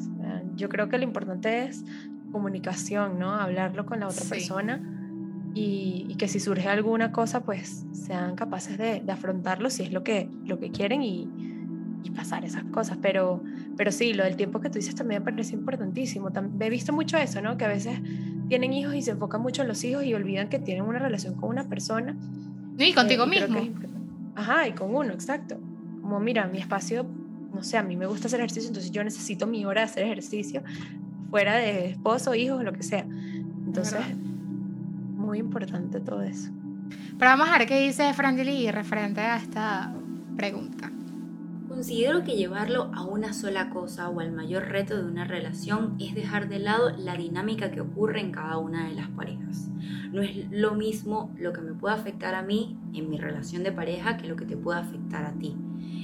[0.57, 1.85] Yo creo que lo importante es
[2.33, 3.35] comunicación, ¿no?
[3.35, 4.96] Hablarlo con la otra persona
[5.59, 10.29] y, que si surge alguna cosa, pues sean capaces de, afrontarlo si es lo que,
[10.45, 11.29] lo que quieren y,
[12.03, 12.99] y, pasar esas cosas.
[13.01, 13.43] Pero,
[13.77, 16.29] pero sí, lo del tiempo que tú dices también me parece importantísimo.
[16.61, 17.57] he visto mucho eso, ¿no?
[17.57, 17.99] Que a veces
[18.49, 21.35] tienen hijos y se enfocan mucho en los hijos y olvidan que tienen una relación
[21.35, 22.15] con una persona
[22.79, 23.61] Y contigo Eh, y mismo.
[24.35, 25.59] Ajá, y con uno, exacto.
[26.03, 27.07] Como, mira, mi espacio,
[27.55, 30.05] no sé, a mí me gusta hacer ejercicio, entonces yo necesito mi hora de hacer
[30.05, 30.63] ejercicio,
[31.31, 33.07] fuera de esposo, hijos, lo que sea.
[33.67, 34.01] Entonces.
[35.27, 36.51] Muy importante todo eso.
[37.19, 39.93] Pero vamos a ver qué dice Frangeli referente a esta
[40.37, 40.91] pregunta.
[41.69, 46.15] Considero que llevarlo a una sola cosa o al mayor reto de una relación es
[46.15, 49.69] dejar de lado la dinámica que ocurre en cada una de las parejas.
[50.13, 53.73] No es lo mismo lo que me puede afectar a mí en mi relación de
[53.73, 55.57] pareja que lo que te puede afectar a ti.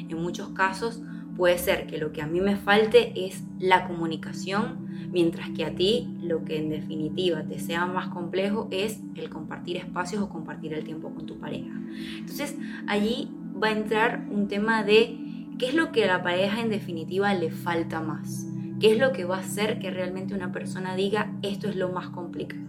[0.09, 1.01] En muchos casos
[1.37, 5.75] puede ser que lo que a mí me falte es la comunicación, mientras que a
[5.75, 10.73] ti lo que en definitiva te sea más complejo es el compartir espacios o compartir
[10.73, 11.73] el tiempo con tu pareja.
[12.19, 12.57] Entonces
[12.87, 13.31] allí
[13.63, 15.19] va a entrar un tema de
[15.59, 18.47] qué es lo que a la pareja en definitiva le falta más,
[18.81, 21.91] qué es lo que va a hacer que realmente una persona diga esto es lo
[21.91, 22.63] más complicado.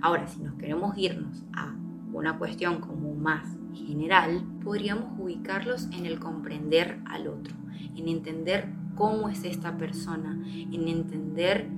[0.00, 1.74] Ahora, si nos queremos irnos a
[2.18, 7.54] una cuestión como más general, podríamos ubicarlos en el comprender al otro,
[7.96, 11.68] en entender cómo es esta persona, en entender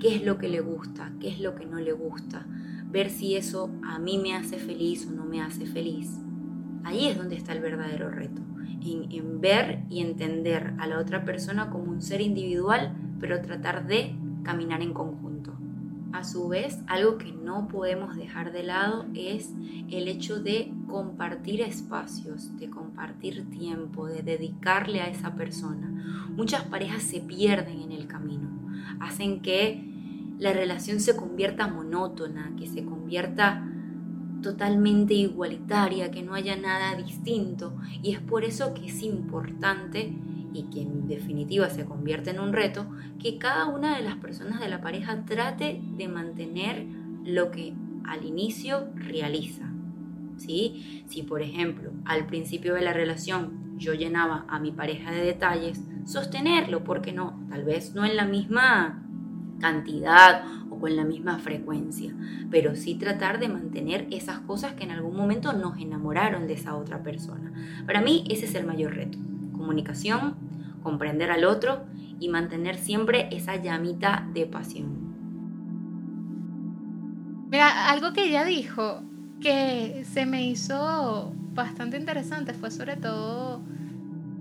[0.00, 2.46] qué es lo que le gusta, qué es lo que no le gusta,
[2.90, 6.18] ver si eso a mí me hace feliz o no me hace feliz.
[6.84, 8.42] Ahí es donde está el verdadero reto,
[8.84, 13.86] en, en ver y entender a la otra persona como un ser individual, pero tratar
[13.86, 15.25] de caminar en conjunto.
[16.16, 19.50] A su vez, algo que no podemos dejar de lado es
[19.90, 25.90] el hecho de compartir espacios, de compartir tiempo, de dedicarle a esa persona.
[26.30, 28.48] Muchas parejas se pierden en el camino,
[28.98, 29.84] hacen que
[30.38, 33.70] la relación se convierta monótona, que se convierta
[34.42, 37.76] totalmente igualitaria, que no haya nada distinto.
[38.02, 40.16] Y es por eso que es importante
[40.56, 42.86] y que en definitiva se convierte en un reto,
[43.20, 46.86] que cada una de las personas de la pareja trate de mantener
[47.24, 49.70] lo que al inicio realiza.
[50.38, 51.04] ¿Sí?
[51.08, 55.82] Si por ejemplo al principio de la relación yo llenaba a mi pareja de detalles,
[56.04, 57.38] sostenerlo, porque no?
[57.50, 59.02] Tal vez no en la misma
[59.60, 62.14] cantidad o con la misma frecuencia,
[62.50, 66.76] pero sí tratar de mantener esas cosas que en algún momento nos enamoraron de esa
[66.76, 67.52] otra persona.
[67.86, 69.18] Para mí ese es el mayor reto.
[69.52, 70.45] Comunicación,
[70.86, 71.84] comprender al otro
[72.20, 74.86] y mantener siempre esa llamita de pasión.
[77.50, 79.02] Mira, algo que ella dijo
[79.40, 83.60] que se me hizo bastante interesante fue sobre todo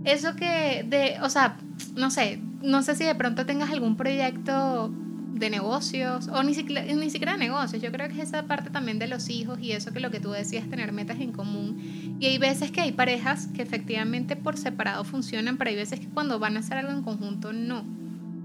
[0.04, 1.58] eso que de, o sea,
[1.96, 4.92] no sé, no sé si de pronto tengas algún proyecto
[5.36, 7.82] de negocios o ni siquiera, ni siquiera de negocios.
[7.82, 10.20] Yo creo que es esa parte también de los hijos y eso que lo que
[10.20, 12.05] tú decías, tener metas en común.
[12.20, 16.08] Y hay veces que hay parejas que efectivamente por separado funcionan, pero hay veces que
[16.08, 17.84] cuando van a hacer algo en conjunto no.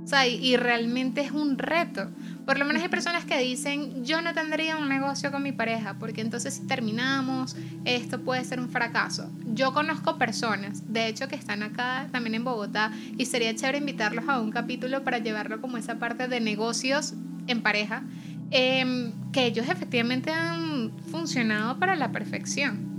[0.02, 2.10] O sea, y, y realmente es un reto.
[2.46, 5.94] Por lo menos hay personas que dicen, yo no tendría un negocio con mi pareja,
[6.00, 7.54] porque entonces si terminamos,
[7.84, 9.30] esto puede ser un fracaso.
[9.54, 14.28] Yo conozco personas, de hecho, que están acá también en Bogotá, y sería chévere invitarlos
[14.28, 17.14] a un capítulo para llevarlo como esa parte de negocios
[17.46, 18.02] en pareja,
[18.50, 22.89] em, que ellos efectivamente han funcionado para la perfección.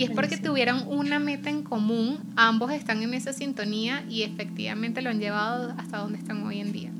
[0.00, 5.02] Y es porque tuvieron una meta en común, ambos están en esa sintonía y efectivamente
[5.02, 6.90] lo han llevado hasta donde están hoy en día.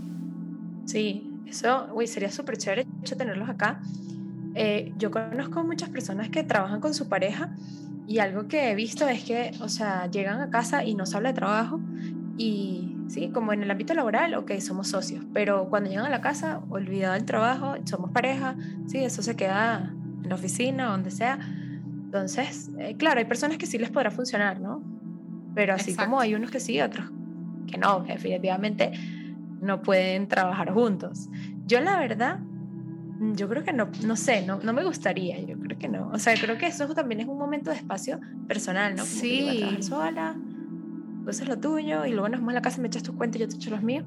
[0.84, 2.86] Sí, eso, uy, sería súper chévere
[3.16, 3.80] tenerlos acá.
[4.54, 7.48] Eh, yo conozco muchas personas que trabajan con su pareja
[8.06, 11.16] y algo que he visto es que, o sea, llegan a casa y no se
[11.16, 11.80] habla de trabajo
[12.36, 16.20] y sí, como en el ámbito laboral, ok, somos socios, pero cuando llegan a la
[16.20, 18.56] casa, olvidado el trabajo, somos pareja,
[18.88, 19.90] sí, eso se queda
[20.22, 21.38] en la oficina, donde sea.
[22.10, 24.82] Entonces, eh, claro, hay personas que sí les podrá funcionar, ¿no?
[25.54, 26.10] Pero así Exacto.
[26.10, 27.06] como hay unos que sí, otros
[27.68, 28.90] que no, que definitivamente
[29.60, 31.28] no pueden trabajar juntos.
[31.68, 32.40] Yo la verdad,
[33.36, 36.10] yo creo que no, no sé, no, no me gustaría, yo creo que no.
[36.12, 39.04] O sea, creo que eso también es un momento de espacio personal, ¿no?
[39.04, 39.88] Como que voy a trabajar Sí.
[39.88, 40.36] sola,
[41.22, 43.36] tú haces lo tuyo y luego nos vamos a la casa, me echas tus cuentos
[43.40, 44.04] y yo te echo los míos.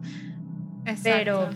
[1.04, 1.56] Pero, Exacto.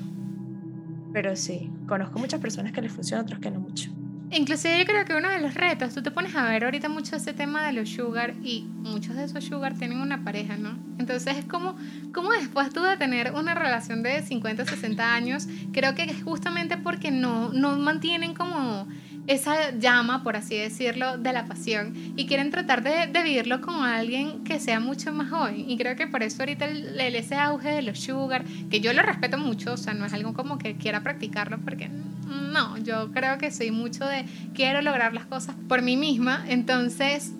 [1.12, 3.92] pero sí, conozco muchas personas que les funciona, otros que no mucho.
[4.30, 7.16] Inclusive yo creo que uno de los retos, tú te pones a ver ahorita mucho
[7.16, 10.78] ese tema de los sugar y muchos de esos sugar tienen una pareja, ¿no?
[11.00, 11.78] Entonces es como,
[12.14, 16.76] como después tú de tener una relación de 50, 60 años, creo que es justamente
[16.78, 18.88] porque no, no mantienen como
[19.28, 24.44] esa llama, por así decirlo, de la pasión y quieren tratar de, vivirlo con alguien
[24.44, 25.70] que sea mucho más joven.
[25.70, 28.94] Y creo que por eso ahorita el, el- ese auge de los sugar, que yo
[28.94, 33.12] lo respeto mucho, o sea, no es algo como que quiera practicarlo porque no, yo
[33.12, 37.32] creo que soy mucho de quiero lograr las cosas por mí misma, entonces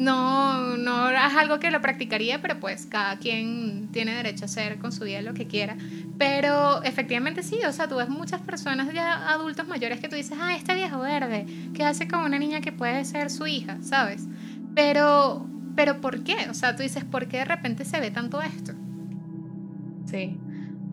[0.00, 4.78] no, no es algo que lo practicaría, pero pues cada quien tiene derecho a hacer
[4.78, 5.76] con su vida lo que quiera.
[6.16, 10.38] Pero efectivamente sí, o sea, tú ves muchas personas ya adultos mayores que tú dices,
[10.40, 11.44] ah, este viejo verde,
[11.74, 14.26] ¿qué hace con una niña que puede ser su hija, ¿sabes?
[14.74, 15.46] Pero,
[15.76, 16.48] pero ¿por qué?
[16.48, 18.72] O sea, tú dices, ¿por qué de repente se ve tanto esto?
[20.06, 20.38] Sí,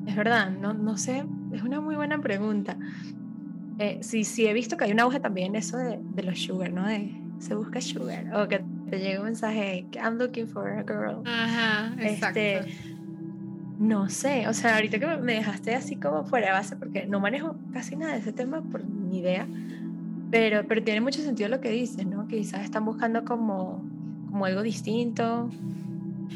[0.05, 2.75] es verdad, no, no sé, es una muy buena pregunta.
[3.79, 6.89] Eh, sí, sí, he visto que hay un auge también eso de, los sugar, ¿no?
[7.39, 11.21] Se busca sugar, o que te llega un mensaje, I'm looking for a girl.
[11.25, 12.39] Ajá, exacto.
[12.39, 12.73] Este,
[13.79, 17.19] no sé, o sea, ahorita que me dejaste así como fuera de base, porque no
[17.19, 19.45] manejo casi nada de ese tema por mi idea,
[20.31, 22.27] pero, pero tiene mucho sentido lo que dices, ¿no?
[22.27, 23.83] Que quizás están buscando como,
[24.31, 25.49] como algo distinto,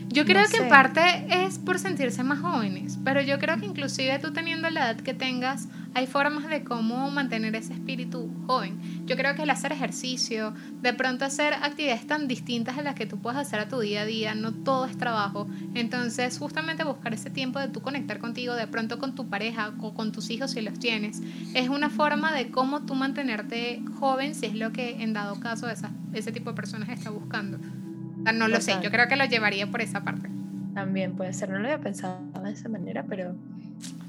[0.10, 0.70] yo creo No que en sé.
[0.70, 4.98] parte es por sentirse más jóvenes, pero yo creo que inclusive tú teniendo la edad
[5.02, 8.80] que tengas, hay formas de cómo mantener ese espíritu joven.
[9.06, 13.06] Yo creo que el hacer ejercicio, de pronto hacer actividades tan distintas a las que
[13.06, 15.48] tú puedes hacer a tu día a día, no todo es trabajo.
[15.74, 19.94] Entonces, justamente buscar ese tiempo de tú conectar contigo, de pronto con tu pareja o
[19.94, 21.22] con tus hijos si los tienes,
[21.54, 25.70] es una forma de cómo tú mantenerte joven si es lo que en dado caso
[25.70, 27.58] esa, ese tipo de personas está buscando.
[27.58, 30.30] O sea, no lo sé, yo creo que lo llevaría por esa parte.
[30.74, 33.36] también puede ser, no lo había pensado de esa manera, pero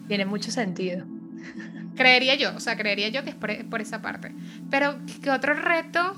[0.07, 1.05] tiene mucho sentido.
[1.97, 4.35] Creería yo, o sea, creería yo que es por, por esa parte.
[4.71, 6.15] Pero, ¿qué otro reto?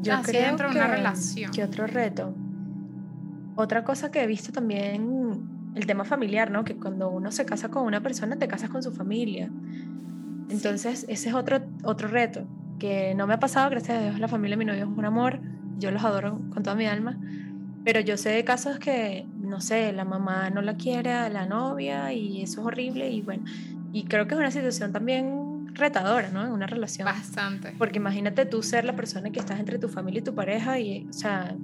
[0.00, 1.50] Yo Así creo dentro de que, una relación.
[1.50, 2.34] que otro reto.
[3.56, 6.64] Otra cosa que he visto también, el tema familiar, ¿no?
[6.64, 9.48] Que cuando uno se casa con una persona, te casas con su familia.
[10.50, 12.46] Entonces, ese es otro, otro reto,
[12.78, 15.04] que no me ha pasado, gracias a Dios, la familia de mi novio es un
[15.04, 15.40] amor,
[15.78, 17.18] yo los adoro con toda mi alma,
[17.84, 21.46] pero yo sé de casos que, no sé, la mamá no la quiere a la
[21.46, 23.44] novia y eso es horrible y bueno,
[23.92, 26.44] y creo que es una situación también retadora, ¿no?
[26.44, 27.04] En una relación.
[27.06, 27.74] Bastante.
[27.78, 31.06] Porque imagínate tú ser la persona que estás entre tu familia y tu pareja y,
[31.08, 31.54] o sea,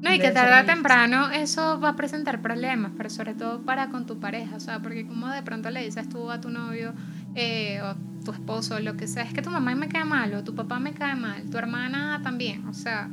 [0.00, 3.88] No, y que tarde o temprano eso va a presentar problemas, pero sobre todo para
[3.88, 6.94] con tu pareja, o sea, porque como de pronto le dices tú a tu novio
[7.34, 10.44] eh, o tu esposo, lo que sea, es que tu mamá me cae mal o
[10.44, 13.08] tu papá me cae mal, tu hermana también, o sea,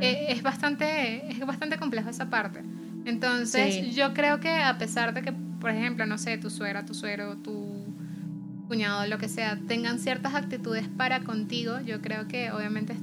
[0.00, 2.62] eh, es, bastante, es bastante complejo esa parte.
[3.04, 3.92] Entonces, Sí.
[3.92, 7.36] yo creo que a pesar de que, por ejemplo, no sé, tu suegra, tu suero,
[7.38, 7.94] tu
[8.68, 12.98] cuñado, lo que sea, tengan ciertas actitudes para contigo, yo creo que obviamente es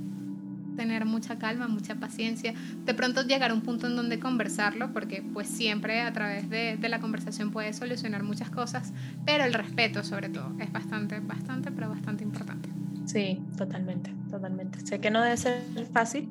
[0.76, 2.54] tener mucha calma, mucha paciencia,
[2.86, 6.78] de pronto llegar a un punto en donde conversarlo, porque pues siempre a través de,
[6.78, 8.94] de la conversación puedes solucionar muchas cosas,
[9.26, 12.70] pero el respeto sobre todo es bastante, bastante, pero bastante importante.
[13.06, 14.80] sí, totalmente, totalmente.
[14.86, 15.62] Sé que no debe ser
[15.92, 16.30] fácil,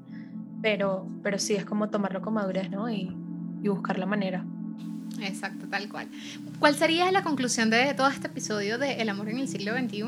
[0.62, 2.90] pero, pero sí es como tomarlo con madurez, ¿no?
[2.90, 3.14] Y,
[3.62, 4.44] y buscar la manera.
[5.20, 6.06] Exacto, tal cual.
[6.58, 10.02] ¿Cuál sería la conclusión de todo este episodio de El amor en el siglo XXI?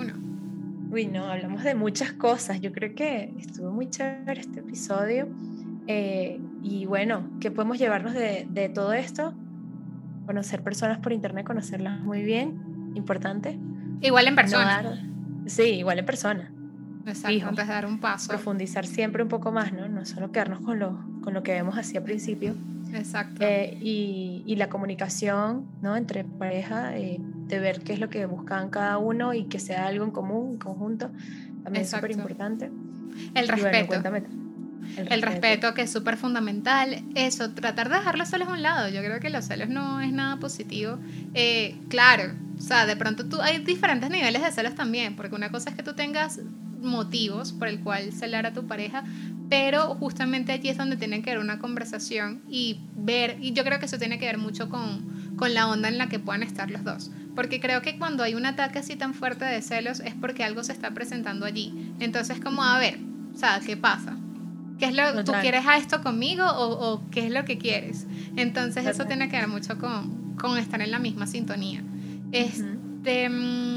[0.93, 2.61] Uy, no, hablamos de muchas cosas.
[2.61, 5.29] Yo creo que estuvo muy chévere este episodio.
[5.87, 9.33] Eh, y bueno, ¿qué podemos llevarnos de, de todo esto?
[10.27, 13.59] Conocer personas por internet, conocerlas muy bien, importante.
[14.01, 14.83] Igual en No persona.
[14.83, 14.99] dar-
[15.47, 16.53] sí, igual en persona.
[17.07, 17.49] Exacto, fijo.
[17.49, 18.29] antes de dar un paso.
[18.29, 19.89] Profundizar siempre un poco más, ¿no?
[19.89, 22.55] No solo quedarnos con lo, con lo que vemos así al principio.
[22.93, 23.43] Exacto.
[23.45, 25.97] Eh, y, y la comunicación, ¿no?
[25.97, 29.87] Entre pareja, eh, de ver qué es lo que buscan cada uno y que sea
[29.87, 31.11] algo en común, en conjunto,
[31.65, 32.67] también es súper importante.
[33.35, 33.87] el Y bueno, respeto.
[33.87, 34.23] cuéntame.
[34.97, 37.03] el respeto que es súper fundamental.
[37.15, 38.89] Eso, tratar de dejar los celos a un lado.
[38.89, 40.99] Yo creo que los celos no es nada positivo.
[41.35, 45.51] Eh, claro, o sea, de pronto tú hay diferentes niveles de celos también, porque una
[45.51, 46.41] cosa es que tú tengas
[46.81, 49.05] motivos por el cual celar a tu pareja,
[49.49, 53.79] pero justamente allí es donde tiene que haber una conversación y ver, y yo creo
[53.81, 56.71] que eso tiene que ver mucho con, con la onda en la que puedan estar
[56.71, 57.11] los dos.
[57.35, 60.63] Porque creo que cuando hay un ataque así tan fuerte de celos es porque algo
[60.63, 61.93] se está presentando allí.
[62.01, 62.99] Entonces, como, a ver,
[63.35, 64.17] o sea, ¿qué pasa?
[64.79, 65.43] ¿Qué es lo tú Total.
[65.43, 68.07] quieres a esto conmigo o, o qué es lo que quieres?
[68.37, 71.83] Entonces, eso tiene que ver mucho con, con estar en la misma sintonía.
[72.33, 73.75] Este, mm,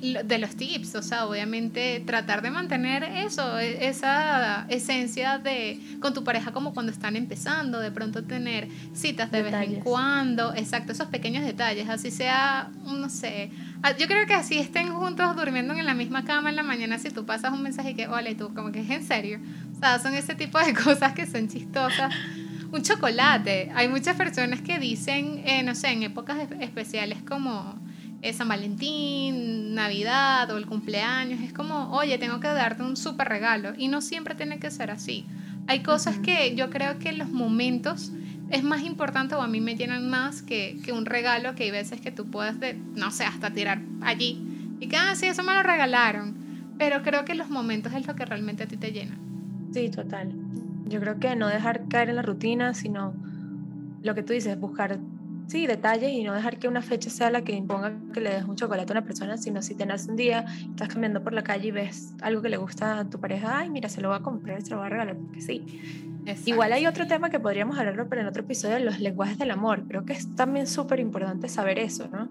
[0.00, 6.12] de los tips, o sea, obviamente tratar de mantener eso, e- esa esencia de con
[6.14, 10.92] tu pareja como cuando están empezando, de pronto tener citas de vez en cuando, exacto,
[10.92, 13.50] esos pequeños detalles, así sea, no sé,
[13.82, 16.98] ah, yo creo que así estén juntos durmiendo en la misma cama en la mañana,
[16.98, 19.40] si tú pasas un mensaje que, hola, y tú como que es en serio,
[19.74, 22.12] o sea, son ese tipo de cosas que son chistosas.
[22.72, 23.70] Un chocolate.
[23.76, 27.78] Hay muchas personas que dicen, eh, no sé, en épocas es- especiales como
[28.22, 33.28] eh, San Valentín, Navidad o el cumpleaños, es como, oye, tengo que darte un súper
[33.28, 33.72] regalo.
[33.76, 35.26] Y no siempre tiene que ser así.
[35.66, 38.12] Hay cosas que yo creo que los momentos
[38.50, 41.70] es más importante o a mí me llenan más que, que un regalo que hay
[41.70, 44.42] veces que tú puedes, de, no sé, hasta tirar allí.
[44.80, 46.36] Y que, ah, sí, eso me lo regalaron.
[46.78, 49.16] Pero creo que los momentos es lo que realmente a ti te llena.
[49.72, 50.32] Sí, total.
[50.88, 53.14] Yo creo que no dejar caer en la rutina, sino
[54.02, 54.98] lo que tú dices, buscar
[55.46, 58.44] sí, detalles y no dejar que una fecha sea la que imponga que le des
[58.44, 61.42] un chocolate a una persona, sino si te nace un día, estás caminando por la
[61.42, 64.18] calle y ves algo que le gusta a tu pareja, ay, mira, se lo voy
[64.18, 65.64] a comprar, se lo voy a regalar, porque sí.
[66.44, 69.84] Igual hay otro tema que podríamos hablarlo, pero en otro episodio, los lenguajes del amor.
[69.86, 72.28] Creo que es también súper importante saber eso, ¿no?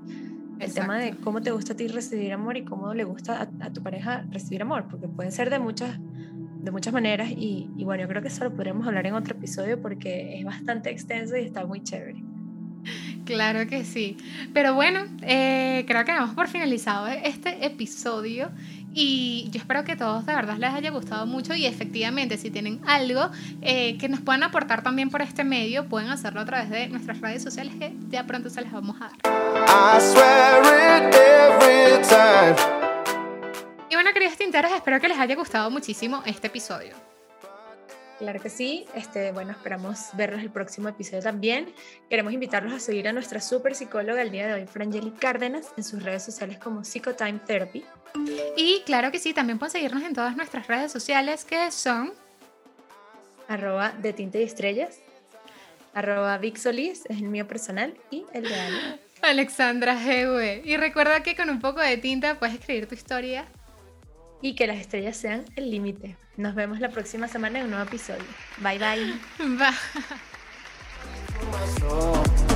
[0.59, 3.65] El tema de cómo te gusta a ti recibir amor y cómo le gusta a,
[3.65, 5.97] a tu pareja recibir amor, porque pueden ser de muchas
[6.65, 9.35] de muchas maneras y, y, bueno, yo creo que eso lo podríamos hablar en otro
[9.35, 12.24] episodio porque es bastante extenso y está muy chévere.
[13.25, 14.17] Claro que sí.
[14.53, 18.51] Pero bueno, eh, creo que damos por finalizado este episodio
[18.93, 22.79] y yo espero que todos de verdad les haya gustado mucho y efectivamente si tienen
[22.87, 23.29] algo
[23.61, 27.19] eh, que nos puedan aportar también por este medio, pueden hacerlo a través de nuestras
[27.19, 30.01] redes sociales que ya pronto se les vamos a dar.
[33.89, 37.14] Y bueno, queridos tinteros, espero que les haya gustado muchísimo este episodio.
[38.19, 38.85] Claro que sí.
[38.95, 41.73] Este, bueno, esperamos verlos el próximo episodio también.
[42.09, 45.83] Queremos invitarlos a seguir a nuestra super psicóloga el día de hoy, Frangeli Cárdenas, en
[45.83, 47.83] sus redes sociales como Psychotime Therapy.
[48.55, 52.13] Y claro que sí, también pueden seguirnos en todas nuestras redes sociales que son
[53.47, 54.99] arroba de tinte y estrellas,
[55.93, 58.77] arroba Vic Solís, es el mío personal, y el de Ale.
[59.21, 60.65] Alexandra GV.
[60.65, 63.45] Y recuerda que con un poco de tinta puedes escribir tu historia.
[64.45, 66.17] Y que las estrellas sean el límite.
[66.37, 68.23] Nos vemos la próxima semana en un nuevo episodio.
[68.59, 69.13] Bye bye.
[69.57, 69.73] Bye.